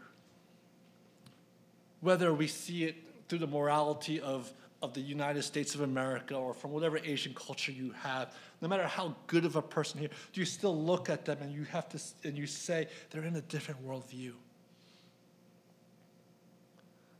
whether 2.01 2.33
we 2.33 2.47
see 2.47 2.85
it 2.85 2.97
through 3.29 3.39
the 3.39 3.47
morality 3.47 4.21
of, 4.21 4.53
of 4.83 4.95
the 4.95 5.01
United 5.01 5.43
States 5.43 5.75
of 5.75 5.83
America 5.83 6.35
or 6.35 6.55
from 6.55 6.73
whatever 6.73 6.99
Asian 6.99 7.35
culture 7.35 7.73
you 7.73 7.93
have, 7.93 8.35
no 8.61 8.69
matter 8.69 8.87
how 8.87 9.15
good 9.27 9.45
of 9.45 9.57
a 9.57 9.63
person 9.63 10.01
here, 10.01 10.11
do 10.33 10.41
you 10.41 10.47
still 10.47 10.77
look 10.77 11.11
at 11.11 11.25
them 11.25 11.39
and 11.41 11.53
you 11.53 11.65
have 11.65 11.89
to 11.91 12.01
and 12.25 12.37
you 12.37 12.47
say 12.47 12.89
they're 13.11 13.25
in 13.25 13.37
a 13.37 13.43
different 13.43 13.87
worldview? 13.87 14.33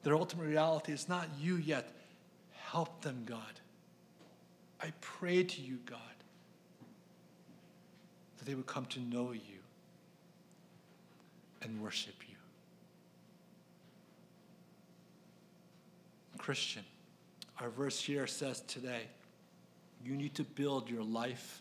Their 0.03 0.17
ultimate 0.17 0.47
reality 0.47 0.93
is 0.93 1.09
not 1.09 1.29
you 1.41 1.57
yet. 1.57 1.93
Help 2.53 3.03
them, 3.03 3.23
God. 3.27 3.61
I 4.81 4.93
pray 5.01 5.43
to 5.43 5.61
you, 5.61 5.79
God, 5.85 5.99
that 8.39 8.45
they 8.45 8.55
would 8.55 8.67
come 8.67 8.87
to 8.87 9.01
know 9.01 9.33
you 9.33 9.59
and 11.63 11.83
worship 11.83 12.15
you. 12.28 12.28
Christian, 16.49 16.85
our 17.61 17.69
verse 17.69 18.01
here 18.01 18.27
says 18.27 18.63
today, 18.63 19.03
you 20.03 20.17
need 20.17 20.35
to 20.37 20.45
build 20.45 20.89
your 20.89 21.03
life 21.03 21.61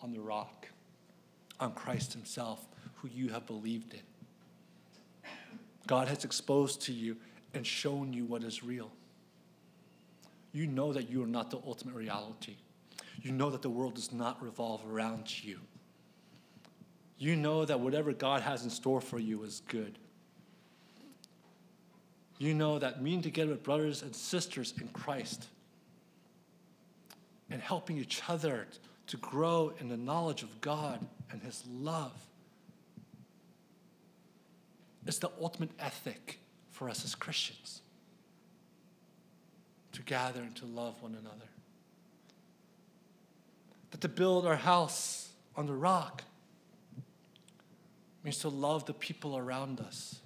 on 0.00 0.14
the 0.14 0.20
rock, 0.20 0.66
on 1.60 1.74
Christ 1.74 2.14
Himself, 2.14 2.66
who 2.94 3.08
you 3.08 3.28
have 3.28 3.44
believed 3.46 3.92
in. 3.92 4.00
God 5.86 6.08
has 6.08 6.24
exposed 6.24 6.80
to 6.84 6.94
you 6.94 7.18
and 7.52 7.66
shown 7.66 8.14
you 8.14 8.24
what 8.24 8.42
is 8.42 8.64
real. 8.64 8.90
You 10.54 10.66
know 10.66 10.94
that 10.94 11.10
you 11.10 11.22
are 11.22 11.26
not 11.26 11.50
the 11.50 11.58
ultimate 11.66 11.94
reality. 11.94 12.56
You 13.20 13.32
know 13.32 13.50
that 13.50 13.60
the 13.60 13.68
world 13.68 13.96
does 13.96 14.14
not 14.14 14.42
revolve 14.42 14.80
around 14.90 15.44
you. 15.44 15.60
You 17.18 17.36
know 17.36 17.66
that 17.66 17.80
whatever 17.80 18.14
God 18.14 18.40
has 18.40 18.64
in 18.64 18.70
store 18.70 19.02
for 19.02 19.18
you 19.18 19.42
is 19.42 19.60
good. 19.68 19.98
You 22.38 22.52
know 22.52 22.78
that 22.78 23.02
meeting 23.02 23.22
together 23.22 23.52
with 23.52 23.62
brothers 23.62 24.02
and 24.02 24.14
sisters 24.14 24.74
in 24.80 24.88
Christ 24.88 25.46
and 27.50 27.62
helping 27.62 27.98
each 27.98 28.22
other 28.28 28.66
to 29.06 29.16
grow 29.18 29.72
in 29.80 29.88
the 29.88 29.96
knowledge 29.96 30.42
of 30.42 30.60
God 30.60 31.06
and 31.30 31.42
His 31.42 31.64
love 31.68 32.12
is 35.06 35.18
the 35.18 35.30
ultimate 35.40 35.70
ethic 35.78 36.40
for 36.70 36.90
us 36.90 37.04
as 37.04 37.14
Christians 37.14 37.80
to 39.92 40.02
gather 40.02 40.40
and 40.40 40.54
to 40.56 40.66
love 40.66 41.00
one 41.00 41.12
another. 41.12 41.48
That 43.92 44.02
to 44.02 44.08
build 44.08 44.46
our 44.46 44.56
house 44.56 45.30
on 45.54 45.66
the 45.66 45.72
rock 45.72 46.22
means 48.22 48.38
to 48.38 48.48
love 48.48 48.84
the 48.84 48.92
people 48.92 49.38
around 49.38 49.80
us 49.80 50.20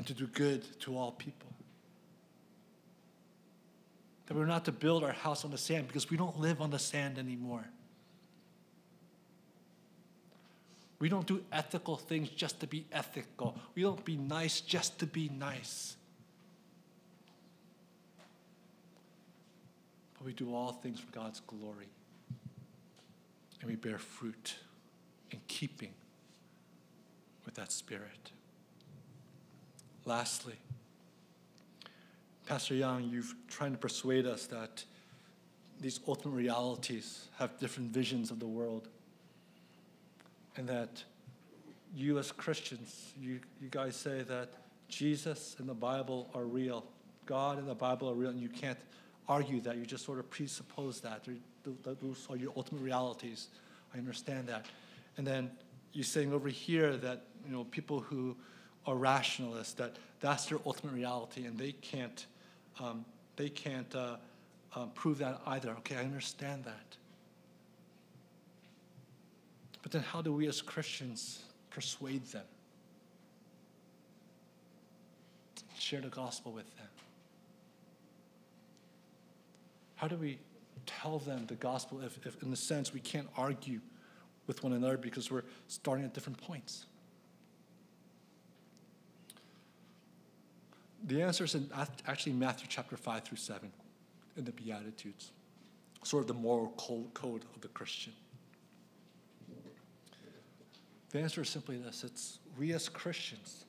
and 0.00 0.06
to 0.06 0.14
do 0.14 0.26
good 0.28 0.62
to 0.80 0.96
all 0.96 1.12
people. 1.12 1.50
That 4.24 4.34
we're 4.34 4.46
not 4.46 4.64
to 4.64 4.72
build 4.72 5.04
our 5.04 5.12
house 5.12 5.44
on 5.44 5.50
the 5.50 5.58
sand 5.58 5.88
because 5.88 6.08
we 6.08 6.16
don't 6.16 6.40
live 6.40 6.62
on 6.62 6.70
the 6.70 6.78
sand 6.78 7.18
anymore. 7.18 7.66
We 11.00 11.10
don't 11.10 11.26
do 11.26 11.44
ethical 11.52 11.98
things 11.98 12.30
just 12.30 12.60
to 12.60 12.66
be 12.66 12.86
ethical. 12.90 13.58
We 13.74 13.82
don't 13.82 14.02
be 14.02 14.16
nice 14.16 14.62
just 14.62 14.98
to 15.00 15.06
be 15.06 15.28
nice. 15.28 15.96
But 20.14 20.24
we 20.24 20.32
do 20.32 20.54
all 20.54 20.72
things 20.72 20.98
for 20.98 21.12
God's 21.12 21.40
glory. 21.40 21.90
And 23.60 23.68
we 23.68 23.76
bear 23.76 23.98
fruit 23.98 24.54
in 25.30 25.40
keeping 25.46 25.92
with 27.44 27.56
that 27.56 27.70
spirit. 27.70 28.32
Lastly, 30.10 30.56
Pastor 32.44 32.74
Young, 32.74 33.04
you've 33.04 33.32
trying 33.46 33.70
to 33.70 33.78
persuade 33.78 34.26
us 34.26 34.44
that 34.46 34.82
these 35.80 36.00
ultimate 36.08 36.34
realities 36.34 37.28
have 37.38 37.56
different 37.60 37.92
visions 37.92 38.32
of 38.32 38.40
the 38.40 38.46
world. 38.48 38.88
And 40.56 40.68
that 40.68 41.04
you, 41.94 42.18
as 42.18 42.32
Christians, 42.32 43.12
you, 43.20 43.38
you 43.62 43.68
guys 43.70 43.94
say 43.94 44.22
that 44.22 44.48
Jesus 44.88 45.54
and 45.60 45.68
the 45.68 45.74
Bible 45.74 46.28
are 46.34 46.44
real. 46.44 46.84
God 47.24 47.58
and 47.58 47.68
the 47.68 47.74
Bible 47.76 48.10
are 48.10 48.14
real, 48.14 48.30
and 48.30 48.40
you 48.40 48.48
can't 48.48 48.80
argue 49.28 49.60
that. 49.60 49.76
You 49.76 49.86
just 49.86 50.04
sort 50.04 50.18
of 50.18 50.28
presuppose 50.28 51.00
that. 51.02 51.24
Those 51.84 52.26
are 52.28 52.36
your 52.36 52.52
ultimate 52.56 52.82
realities. 52.82 53.46
I 53.94 53.98
understand 53.98 54.48
that. 54.48 54.66
And 55.18 55.24
then 55.24 55.52
you're 55.92 56.02
saying 56.02 56.32
over 56.32 56.48
here 56.48 56.96
that 56.96 57.26
you 57.46 57.52
know 57.52 57.62
people 57.62 58.00
who 58.00 58.36
are 58.86 58.96
rationalists 58.96 59.74
that 59.74 59.96
that's 60.20 60.46
their 60.46 60.58
ultimate 60.66 60.94
reality 60.94 61.46
and 61.46 61.58
they 61.58 61.72
can't 61.72 62.26
um, 62.78 63.04
they 63.36 63.48
can't 63.48 63.94
uh, 63.94 64.16
uh, 64.74 64.86
prove 64.94 65.18
that 65.18 65.40
either. 65.46 65.70
Okay 65.70 65.96
i 65.96 66.00
understand 66.00 66.64
that. 66.64 66.96
But 69.82 69.92
then 69.92 70.02
how 70.02 70.22
do 70.22 70.32
we 70.32 70.46
as 70.46 70.60
christians 70.60 71.44
persuade 71.70 72.24
them? 72.26 72.44
Share 75.78 76.00
the 76.00 76.08
gospel 76.08 76.52
with 76.52 76.74
them? 76.76 76.86
How 79.96 80.08
do 80.08 80.16
we 80.16 80.38
tell 80.86 81.18
them 81.18 81.46
the 81.46 81.54
gospel 81.54 82.00
if, 82.00 82.18
if 82.26 82.42
in 82.42 82.52
a 82.52 82.56
sense 82.56 82.92
we 82.92 83.00
can't 83.00 83.28
argue 83.36 83.80
with 84.46 84.62
one 84.62 84.72
another 84.72 84.96
because 84.96 85.30
we're 85.30 85.44
starting 85.68 86.04
at 86.04 86.14
different 86.14 86.40
points 86.40 86.86
The 91.04 91.22
answer 91.22 91.44
is 91.44 91.54
in 91.54 91.68
actually 92.06 92.32
Matthew 92.32 92.66
chapter 92.68 92.96
5 92.96 93.24
through 93.24 93.38
7 93.38 93.70
in 94.36 94.44
the 94.44 94.52
Beatitudes, 94.52 95.32
sort 96.04 96.22
of 96.22 96.28
the 96.28 96.34
moral 96.34 96.68
code 97.14 97.44
of 97.54 97.60
the 97.60 97.68
Christian. 97.68 98.12
The 101.10 101.18
answer 101.20 101.42
is 101.42 101.48
simply 101.48 101.76
this 101.78 102.04
it's 102.04 102.38
we 102.58 102.72
as 102.72 102.88
Christians 102.88 103.64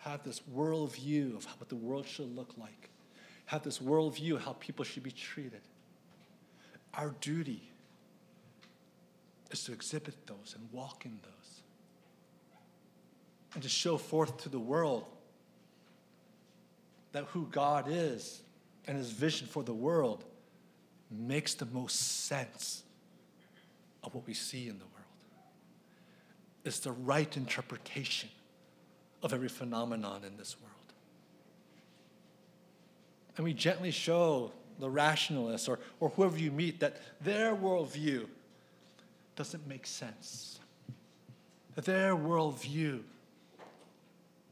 have 0.00 0.22
this 0.22 0.42
worldview 0.54 1.36
of 1.36 1.44
what 1.58 1.68
the 1.68 1.76
world 1.76 2.06
should 2.06 2.34
look 2.36 2.54
like, 2.58 2.90
have 3.46 3.62
this 3.62 3.78
worldview 3.78 4.34
of 4.34 4.42
how 4.42 4.54
people 4.54 4.84
should 4.84 5.02
be 5.02 5.10
treated. 5.10 5.60
Our 6.94 7.14
duty 7.20 7.70
is 9.50 9.64
to 9.64 9.72
exhibit 9.72 10.26
those 10.26 10.54
and 10.56 10.68
walk 10.72 11.04
in 11.06 11.18
those, 11.22 11.62
and 13.54 13.62
to 13.62 13.68
show 13.68 13.96
forth 13.96 14.36
to 14.42 14.48
the 14.48 14.58
world 14.58 15.06
that 17.18 17.24
who 17.32 17.48
God 17.50 17.86
is 17.88 18.42
and 18.86 18.96
his 18.96 19.10
vision 19.10 19.48
for 19.48 19.64
the 19.64 19.74
world 19.74 20.22
makes 21.10 21.52
the 21.54 21.66
most 21.66 22.26
sense 22.26 22.84
of 24.04 24.14
what 24.14 24.24
we 24.24 24.34
see 24.34 24.68
in 24.68 24.78
the 24.78 24.84
world. 24.84 24.94
It's 26.64 26.78
the 26.78 26.92
right 26.92 27.36
interpretation 27.36 28.28
of 29.20 29.32
every 29.32 29.48
phenomenon 29.48 30.22
in 30.24 30.36
this 30.36 30.54
world. 30.60 30.74
And 33.36 33.44
we 33.44 33.52
gently 33.52 33.90
show 33.90 34.52
the 34.78 34.88
rationalists 34.88 35.66
or, 35.66 35.80
or 35.98 36.10
whoever 36.10 36.38
you 36.38 36.52
meet 36.52 36.78
that 36.78 37.02
their 37.20 37.56
worldview 37.56 38.26
doesn't 39.34 39.66
make 39.66 39.88
sense, 39.88 40.60
that 41.74 41.84
their 41.84 42.14
worldview 42.14 43.00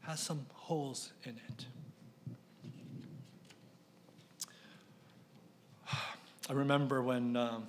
has 0.03 0.19
some 0.19 0.47
holes 0.53 1.13
in 1.23 1.39
it. 1.49 1.67
I 6.49 6.53
remember 6.53 7.03
when 7.03 7.37
um, 7.37 7.67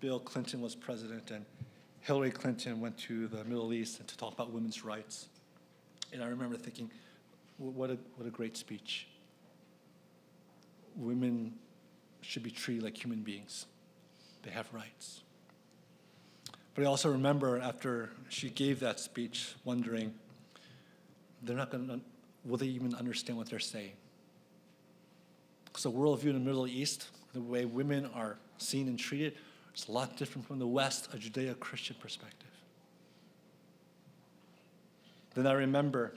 Bill 0.00 0.20
Clinton 0.20 0.60
was 0.60 0.76
president 0.76 1.32
and 1.32 1.44
Hillary 2.00 2.30
Clinton 2.30 2.80
went 2.80 2.96
to 2.98 3.26
the 3.26 3.42
Middle 3.44 3.72
East 3.72 3.98
and 3.98 4.08
to 4.08 4.16
talk 4.16 4.32
about 4.32 4.52
women's 4.52 4.84
rights. 4.84 5.28
And 6.12 6.22
I 6.22 6.26
remember 6.26 6.56
thinking, 6.56 6.90
what 7.58 7.90
a, 7.90 7.98
what 8.16 8.26
a 8.26 8.30
great 8.30 8.56
speech. 8.56 9.08
Women 10.94 11.54
should 12.20 12.44
be 12.44 12.52
treated 12.52 12.84
like 12.84 13.02
human 13.02 13.22
beings, 13.22 13.66
they 14.42 14.50
have 14.50 14.72
rights. 14.72 15.22
But 16.74 16.84
I 16.84 16.86
also 16.86 17.10
remember 17.10 17.58
after 17.58 18.10
she 18.28 18.48
gave 18.48 18.78
that 18.80 19.00
speech, 19.00 19.54
wondering, 19.64 20.14
they're 21.42 21.56
not 21.56 21.70
going 21.70 21.88
to, 21.88 22.00
will 22.44 22.56
they 22.56 22.66
even 22.66 22.94
understand 22.94 23.38
what 23.38 23.50
they're 23.50 23.58
saying? 23.58 23.92
Because 25.64 25.82
the 25.82 25.90
worldview 25.90 26.26
in 26.26 26.34
the 26.34 26.40
Middle 26.40 26.66
East, 26.66 27.08
the 27.32 27.40
way 27.40 27.64
women 27.64 28.08
are 28.14 28.36
seen 28.58 28.88
and 28.88 28.98
treated, 28.98 29.34
is 29.74 29.88
a 29.88 29.92
lot 29.92 30.16
different 30.16 30.46
from 30.46 30.58
the 30.58 30.66
West, 30.66 31.08
a 31.12 31.16
Judeo 31.16 31.58
Christian 31.58 31.96
perspective. 31.98 32.48
Then 35.34 35.46
I 35.46 35.52
remember 35.52 36.12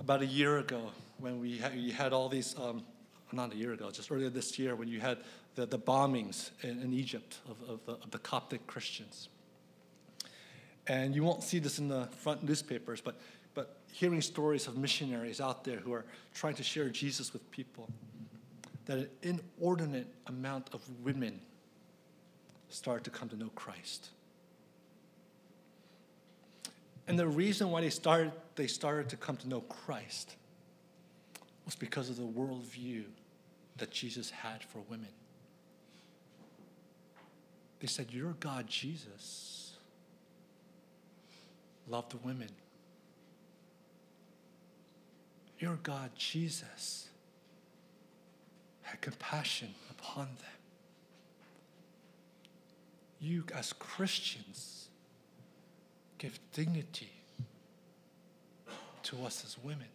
about 0.00 0.22
a 0.22 0.26
year 0.26 0.58
ago 0.58 0.90
when 1.18 1.38
we 1.40 1.58
had, 1.58 1.74
you 1.74 1.92
had 1.92 2.12
all 2.12 2.28
these, 2.28 2.58
um, 2.58 2.82
not 3.30 3.52
a 3.52 3.56
year 3.56 3.72
ago, 3.72 3.90
just 3.90 4.10
earlier 4.10 4.30
this 4.30 4.58
year, 4.58 4.74
when 4.74 4.88
you 4.88 5.00
had 5.00 5.18
the, 5.54 5.66
the 5.66 5.78
bombings 5.78 6.50
in, 6.62 6.80
in 6.82 6.92
Egypt 6.92 7.38
of, 7.48 7.56
of, 7.68 7.84
the, 7.84 7.92
of 7.92 8.10
the 8.10 8.18
Coptic 8.18 8.66
Christians. 8.66 9.28
And 10.86 11.14
you 11.14 11.22
won't 11.22 11.42
see 11.42 11.58
this 11.58 11.78
in 11.78 11.88
the 11.88 12.06
front 12.06 12.42
newspapers, 12.42 13.00
but, 13.00 13.20
but 13.54 13.76
hearing 13.92 14.20
stories 14.20 14.66
of 14.66 14.76
missionaries 14.76 15.40
out 15.40 15.62
there 15.62 15.76
who 15.76 15.92
are 15.92 16.04
trying 16.34 16.54
to 16.54 16.62
share 16.62 16.88
Jesus 16.88 17.32
with 17.32 17.48
people, 17.50 17.88
that 18.86 18.98
an 18.98 19.08
inordinate 19.22 20.08
amount 20.26 20.70
of 20.72 20.82
women 21.02 21.40
started 22.68 23.04
to 23.04 23.10
come 23.10 23.28
to 23.28 23.36
know 23.36 23.50
Christ. 23.54 24.08
And 27.06 27.18
the 27.18 27.26
reason 27.26 27.70
why 27.70 27.80
they 27.80 27.90
started, 27.90 28.32
they 28.56 28.66
started 28.66 29.08
to 29.10 29.16
come 29.16 29.36
to 29.38 29.48
know 29.48 29.60
Christ 29.60 30.36
was 31.64 31.74
because 31.74 32.10
of 32.10 32.16
the 32.16 32.22
worldview 32.22 33.04
that 33.76 33.90
Jesus 33.90 34.30
had 34.30 34.62
for 34.64 34.78
women. 34.88 35.08
They 37.80 37.86
said, 37.86 38.12
Your 38.12 38.34
God, 38.38 38.66
Jesus, 38.66 39.74
loved 41.88 42.14
women. 42.24 42.50
Your 45.58 45.76
God, 45.82 46.10
Jesus, 46.16 47.08
had 48.92 49.00
compassion 49.00 49.74
upon 49.90 50.26
them. 50.26 50.58
You, 53.20 53.42
as 53.54 53.72
Christians, 53.72 54.88
give 56.18 56.38
dignity 56.52 57.10
to 59.04 59.24
us 59.24 59.44
as 59.46 59.56
women. 59.64 59.88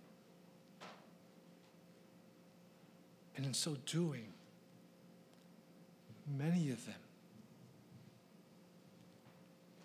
And 3.36 3.46
in 3.46 3.54
so 3.54 3.78
doing, 3.86 4.34
many 6.36 6.72
of 6.72 6.84
them 6.88 6.96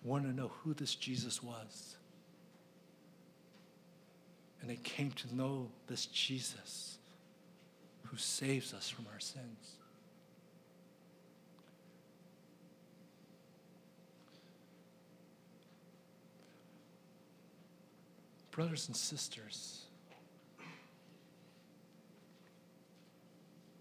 want 0.02 0.24
to 0.24 0.32
know 0.32 0.52
who 0.64 0.72
this 0.72 0.94
Jesus 0.94 1.42
was. 1.42 1.96
And 4.62 4.70
they 4.70 4.76
came 4.76 5.10
to 5.10 5.36
know 5.36 5.68
this 5.86 6.06
Jesus 6.06 6.96
who 8.12 8.18
saves 8.18 8.74
us 8.74 8.90
from 8.90 9.06
our 9.10 9.18
sins. 9.18 9.76
Brothers 18.50 18.86
and 18.88 18.94
sisters, 18.94 19.86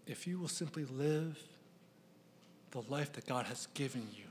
if 0.06 0.26
you 0.26 0.38
will 0.38 0.48
simply 0.48 0.86
live 0.86 1.38
the 2.70 2.80
life 2.88 3.12
that 3.12 3.26
God 3.26 3.44
has 3.44 3.68
given 3.74 4.06
you, 4.16 4.24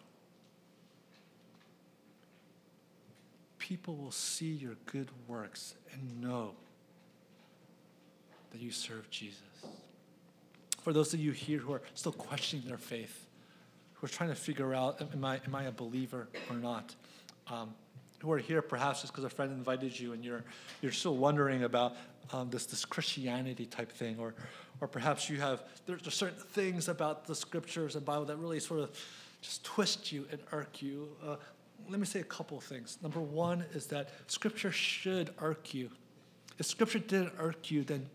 people 3.60 3.96
will 3.96 4.10
see 4.10 4.50
your 4.50 4.78
good 4.88 5.10
works 5.28 5.76
and 5.94 6.20
know 6.20 6.54
that 8.50 8.60
you 8.60 8.72
serve 8.72 9.08
Jesus. 9.12 9.38
For 10.82 10.94
those 10.94 11.14
of 11.14 11.20
you 11.20 11.32
here 11.32 11.60
who 11.60 11.74
are 11.74 11.82
still 11.94 12.12
questioning 12.12 12.68
their 12.68 12.78
faith, 12.78 13.28
who 13.94 14.06
are 14.06 14.10
trying 14.10 14.30
to 14.30 14.36
figure 14.36 14.74
out, 14.74 15.02
am 15.14 15.24
I, 15.24 15.40
am 15.46 15.54
I 15.54 15.64
a 15.64 15.72
believer 15.72 16.28
or 16.50 16.56
not? 16.56 16.96
Um, 17.48 17.74
who 18.22 18.32
are 18.32 18.38
here 18.38 18.62
perhaps 18.62 19.02
just 19.02 19.14
because 19.14 19.24
a 19.24 19.30
friend 19.30 19.52
invited 19.52 20.00
you 20.00 20.14
and 20.14 20.24
you're, 20.24 20.44
you're 20.82 20.92
still 20.92 21.18
wondering 21.18 21.64
about 21.64 21.96
um, 22.34 22.50
this, 22.50 22.66
this 22.66 22.86
Christianity 22.86 23.66
type 23.66 23.92
thing, 23.92 24.18
or, 24.20 24.34
or 24.80 24.88
perhaps 24.88 25.30
you 25.30 25.38
have, 25.38 25.64
there's, 25.86 26.02
certain 26.14 26.38
things 26.38 26.88
about 26.88 27.26
the 27.26 27.36
scriptures 27.36 27.96
and 27.96 28.06
Bible 28.06 28.26
that 28.26 28.38
really 28.38 28.60
sort 28.60 28.80
of 28.80 28.92
just 29.42 29.64
twist 29.64 30.12
you 30.12 30.28
and 30.32 30.40
irk 30.52 30.82
you. 30.82 31.10
Uh, 31.26 31.36
let 31.90 32.00
me 32.00 32.06
say 32.06 32.20
a 32.20 32.26
couple 32.26 32.58
of 32.58 32.64
things. 32.64 32.98
Number 33.02 33.20
one 33.20 33.66
is 33.74 33.88
that 33.88 34.10
scripture 34.28 34.72
should 34.72 35.32
irk 35.40 35.74
you. 35.74 35.90
If 36.60 36.68
scripture 36.68 37.00
didn't 37.00 37.34
irk 37.40 37.72
you, 37.72 37.84
then, 37.84 38.08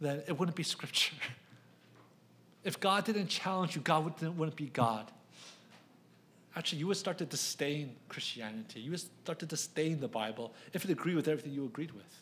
then 0.00 0.22
it 0.28 0.38
wouldn't 0.38 0.56
be 0.56 0.62
scripture. 0.62 1.16
If 2.64 2.80
God 2.80 3.04
didn't 3.04 3.28
challenge 3.28 3.76
you, 3.76 3.82
God 3.82 4.04
wouldn't, 4.04 4.36
wouldn't 4.36 4.56
be 4.56 4.66
God 4.66 5.10
actually 6.56 6.78
you 6.78 6.86
would 6.86 6.96
start 6.96 7.18
to 7.18 7.24
disdain 7.24 7.94
Christianity. 8.08 8.80
You 8.80 8.92
would 8.92 9.00
start 9.00 9.38
to 9.40 9.46
disdain 9.46 10.00
the 10.00 10.08
Bible 10.08 10.52
if 10.72 10.84
it 10.84 10.90
agreed 10.90 11.16
with 11.16 11.28
everything 11.28 11.52
you 11.52 11.64
agreed 11.64 11.92
with. 11.92 12.20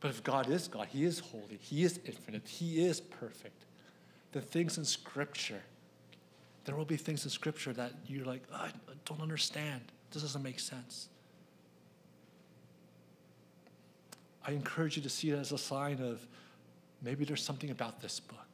But 0.00 0.10
if 0.10 0.22
God 0.22 0.50
is 0.50 0.68
God, 0.68 0.88
He 0.88 1.04
is 1.04 1.20
holy, 1.20 1.58
He 1.60 1.82
is 1.82 2.00
infinite, 2.04 2.46
He 2.46 2.84
is 2.84 3.00
perfect, 3.00 3.64
the 4.32 4.40
things 4.40 4.78
in 4.78 4.84
Scripture, 4.84 5.62
there 6.64 6.76
will 6.76 6.84
be 6.84 6.96
things 6.96 7.24
in 7.24 7.30
Scripture 7.30 7.72
that 7.72 7.92
you're 8.06 8.26
like, 8.26 8.42
oh, 8.52 8.56
I 8.56 8.70
don't 9.04 9.22
understand. 9.22 9.80
This 10.10 10.22
doesn't 10.22 10.42
make 10.42 10.60
sense. 10.60 11.08
I 14.44 14.52
encourage 14.52 14.96
you 14.96 15.02
to 15.02 15.08
see 15.08 15.30
it 15.30 15.38
as 15.38 15.50
a 15.52 15.58
sign 15.58 16.00
of 16.00 16.24
maybe 17.02 17.24
there's 17.24 17.42
something 17.42 17.70
about 17.70 18.00
this 18.00 18.20
book 18.20 18.46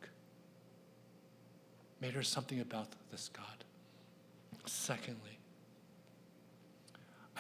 Maybe 2.03 2.15
there's 2.15 2.29
something 2.29 2.61
about 2.61 2.89
this 3.13 3.31
God. 3.33 3.65
Secondly, 4.67 5.39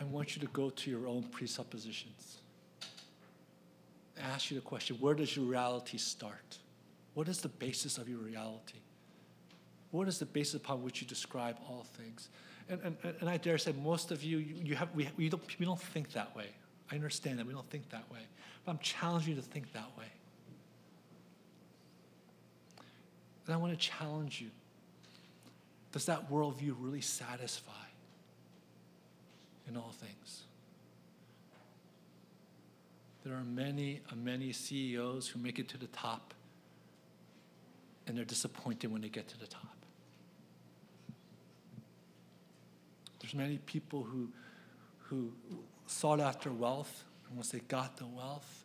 I 0.00 0.04
want 0.04 0.36
you 0.36 0.40
to 0.40 0.48
go 0.52 0.70
to 0.70 0.90
your 0.90 1.08
own 1.08 1.24
presuppositions. 1.24 2.38
I 4.16 4.28
Ask 4.34 4.52
you 4.52 4.54
the 4.54 4.64
question 4.64 4.96
where 5.00 5.14
does 5.14 5.36
your 5.36 5.46
reality 5.46 5.98
start? 5.98 6.58
What 7.14 7.28
is 7.28 7.40
the 7.40 7.48
basis 7.48 7.98
of 7.98 8.08
your 8.08 8.20
reality? 8.20 8.78
What 9.90 10.06
is 10.06 10.20
the 10.20 10.26
basis 10.26 10.54
upon 10.54 10.82
which 10.82 11.02
you 11.02 11.08
describe 11.08 11.56
all 11.68 11.84
things? 11.96 12.30
And, 12.68 12.80
and, 12.84 12.96
and 13.20 13.28
I 13.28 13.36
dare 13.36 13.58
say, 13.58 13.72
most 13.72 14.12
of 14.12 14.22
you, 14.22 14.38
you, 14.38 14.76
have, 14.76 14.88
we, 14.94 15.08
we, 15.16 15.28
don't, 15.28 15.42
we 15.58 15.66
don't 15.66 15.80
think 15.80 16.12
that 16.12 16.34
way. 16.36 16.46
I 16.90 16.94
understand 16.94 17.40
that 17.40 17.46
we 17.46 17.52
don't 17.52 17.68
think 17.68 17.90
that 17.90 18.10
way. 18.10 18.20
But 18.64 18.72
I'm 18.72 18.78
challenging 18.78 19.34
you 19.34 19.42
to 19.42 19.46
think 19.46 19.72
that 19.72 19.90
way. 19.98 20.06
I 23.52 23.56
want 23.56 23.72
to 23.72 23.78
challenge 23.78 24.40
you. 24.40 24.50
Does 25.92 26.06
that 26.06 26.30
worldview 26.30 26.74
really 26.78 27.00
satisfy 27.00 27.72
in 29.68 29.76
all 29.76 29.92
things? 29.92 30.42
There 33.24 33.34
are 33.34 33.44
many, 33.44 34.00
uh, 34.10 34.16
many 34.16 34.52
CEOs 34.52 35.28
who 35.28 35.38
make 35.38 35.58
it 35.58 35.68
to 35.68 35.78
the 35.78 35.86
top 35.88 36.34
and 38.06 38.16
they're 38.16 38.24
disappointed 38.24 38.90
when 38.90 39.00
they 39.00 39.08
get 39.08 39.28
to 39.28 39.38
the 39.38 39.46
top. 39.46 39.76
There's 43.20 43.34
many 43.34 43.58
people 43.58 44.02
who, 44.02 44.28
who 44.98 45.32
sought 45.86 46.20
after 46.20 46.50
wealth, 46.50 47.04
and 47.28 47.36
once 47.36 47.50
they 47.50 47.60
got 47.60 47.96
the 47.96 48.06
wealth, 48.06 48.64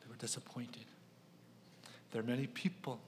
they 0.00 0.10
were 0.10 0.16
disappointed. 0.16 0.84
There 2.10 2.20
are 2.20 2.26
many 2.26 2.46
people 2.46 3.00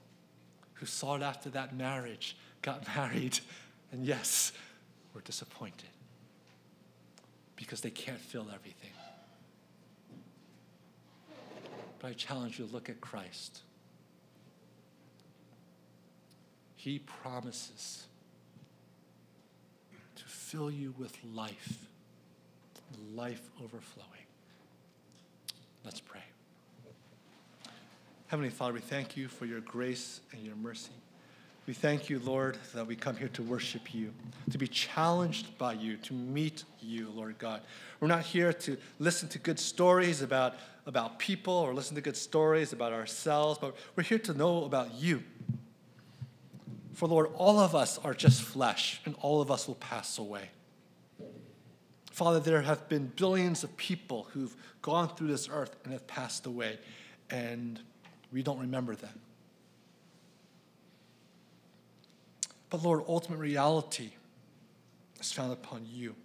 who 0.73 0.85
sought 0.85 1.21
after 1.21 1.49
that 1.51 1.75
marriage, 1.75 2.35
got 2.61 2.85
married, 2.95 3.39
and 3.91 4.05
yes, 4.05 4.51
were 5.13 5.21
disappointed 5.21 5.89
because 7.55 7.81
they 7.81 7.89
can't 7.89 8.19
fill 8.19 8.47
everything. 8.53 8.89
But 11.99 12.09
I 12.09 12.13
challenge 12.13 12.59
you 12.59 12.65
to 12.65 12.73
look 12.73 12.89
at 12.89 12.99
Christ. 12.99 13.61
He 16.75 16.99
promises 16.99 18.07
to 20.15 20.23
fill 20.25 20.69
you 20.69 20.93
with 20.97 21.17
life, 21.23 21.87
life 23.13 23.49
overflowing. 23.63 24.09
Let's 25.85 26.01
pray. 26.01 26.23
Heavenly 28.33 28.49
Father, 28.49 28.73
we 28.73 28.79
thank 28.79 29.15
you 29.15 29.27
for 29.27 29.45
your 29.45 29.59
grace 29.59 30.19
and 30.31 30.43
your 30.43 30.55
mercy. 30.55 30.89
We 31.67 31.75
thank 31.75 32.09
you, 32.09 32.17
Lord, 32.17 32.57
that 32.73 32.87
we 32.87 32.95
come 32.95 33.15
here 33.15 33.27
to 33.27 33.43
worship 33.43 33.93
you, 33.93 34.11
to 34.49 34.57
be 34.57 34.67
challenged 34.67 35.55
by 35.59 35.73
you, 35.73 35.97
to 35.97 36.15
meet 36.15 36.63
you, 36.81 37.11
Lord 37.13 37.37
God. 37.37 37.61
We're 37.99 38.07
not 38.07 38.23
here 38.23 38.51
to 38.51 38.75
listen 38.97 39.29
to 39.29 39.37
good 39.37 39.59
stories 39.59 40.23
about, 40.23 40.55
about 40.87 41.19
people 41.19 41.53
or 41.53 41.75
listen 41.75 41.93
to 41.93 42.01
good 42.01 42.17
stories 42.17 42.73
about 42.73 42.91
ourselves, 42.91 43.59
but 43.61 43.75
we're 43.95 44.01
here 44.01 44.17
to 44.17 44.33
know 44.33 44.63
about 44.65 44.95
you. 44.95 45.21
For, 46.93 47.07
Lord, 47.07 47.29
all 47.35 47.59
of 47.59 47.75
us 47.75 47.99
are 47.99 48.15
just 48.15 48.41
flesh, 48.41 48.99
and 49.05 49.13
all 49.21 49.41
of 49.41 49.51
us 49.51 49.67
will 49.67 49.75
pass 49.75 50.17
away. 50.17 50.49
Father, 52.09 52.39
there 52.39 52.63
have 52.63 52.89
been 52.89 53.11
billions 53.15 53.63
of 53.63 53.77
people 53.77 54.25
who've 54.33 54.55
gone 54.81 55.09
through 55.09 55.27
this 55.27 55.49
earth 55.51 55.75
and 55.83 55.93
have 55.93 56.07
passed 56.07 56.47
away, 56.47 56.79
and 57.29 57.79
we 58.33 58.41
don't 58.41 58.59
remember 58.59 58.95
them. 58.95 59.19
But 62.69 62.83
Lord, 62.83 63.03
ultimate 63.07 63.37
reality 63.37 64.09
is 65.19 65.31
found 65.31 65.53
upon 65.53 65.85
you. 65.89 66.15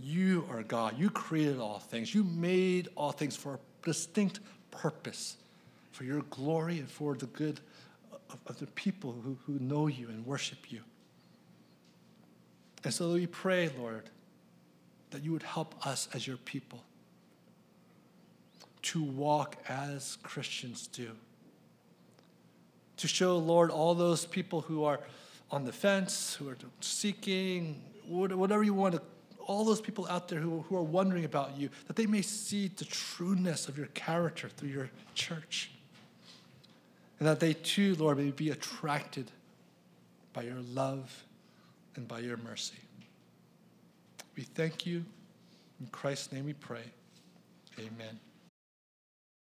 You 0.00 0.46
are 0.50 0.62
God. 0.62 0.98
You 0.98 1.10
created 1.10 1.60
all 1.60 1.78
things. 1.78 2.14
You 2.14 2.24
made 2.24 2.88
all 2.96 3.12
things 3.12 3.36
for 3.36 3.54
a 3.54 3.58
distinct 3.86 4.40
purpose, 4.70 5.36
for 5.92 6.04
your 6.04 6.22
glory 6.22 6.78
and 6.78 6.90
for 6.90 7.14
the 7.14 7.26
good 7.26 7.60
of, 8.30 8.38
of 8.46 8.58
the 8.58 8.66
people 8.68 9.14
who, 9.22 9.38
who 9.46 9.58
know 9.60 9.86
you 9.86 10.08
and 10.08 10.26
worship 10.26 10.72
you. 10.72 10.80
And 12.82 12.92
so 12.92 13.12
we 13.12 13.26
pray, 13.26 13.70
Lord, 13.78 14.10
that 15.10 15.22
you 15.22 15.32
would 15.32 15.42
help 15.42 15.86
us 15.86 16.08
as 16.14 16.26
your 16.26 16.38
people 16.38 16.82
to 18.90 19.02
walk 19.02 19.56
as 19.68 20.18
Christians 20.24 20.88
do. 20.88 21.12
To 22.96 23.06
show, 23.06 23.38
Lord, 23.38 23.70
all 23.70 23.94
those 23.94 24.26
people 24.26 24.62
who 24.62 24.82
are 24.82 24.98
on 25.48 25.64
the 25.64 25.72
fence, 25.72 26.34
who 26.34 26.48
are 26.48 26.56
seeking, 26.80 27.82
whatever 28.08 28.64
you 28.64 28.74
want 28.74 29.00
all 29.46 29.64
those 29.64 29.80
people 29.80 30.06
out 30.08 30.28
there 30.28 30.40
who, 30.40 30.64
who 30.68 30.76
are 30.76 30.82
wondering 30.82 31.24
about 31.24 31.56
you, 31.56 31.70
that 31.86 31.96
they 31.96 32.06
may 32.06 32.22
see 32.22 32.68
the 32.68 32.84
trueness 32.84 33.68
of 33.68 33.78
your 33.78 33.86
character 33.88 34.48
through 34.48 34.70
your 34.70 34.90
church. 35.14 35.70
And 37.18 37.28
that 37.28 37.38
they 37.38 37.52
too, 37.52 37.94
Lord, 37.96 38.18
may 38.18 38.30
be 38.30 38.50
attracted 38.50 39.30
by 40.32 40.42
your 40.42 40.60
love 40.72 41.24
and 41.94 42.08
by 42.08 42.20
your 42.20 42.38
mercy. 42.38 42.78
We 44.36 44.42
thank 44.42 44.86
you. 44.86 45.04
In 45.80 45.86
Christ's 45.88 46.32
name 46.32 46.46
we 46.46 46.54
pray. 46.54 46.84
Amen. 47.78 48.18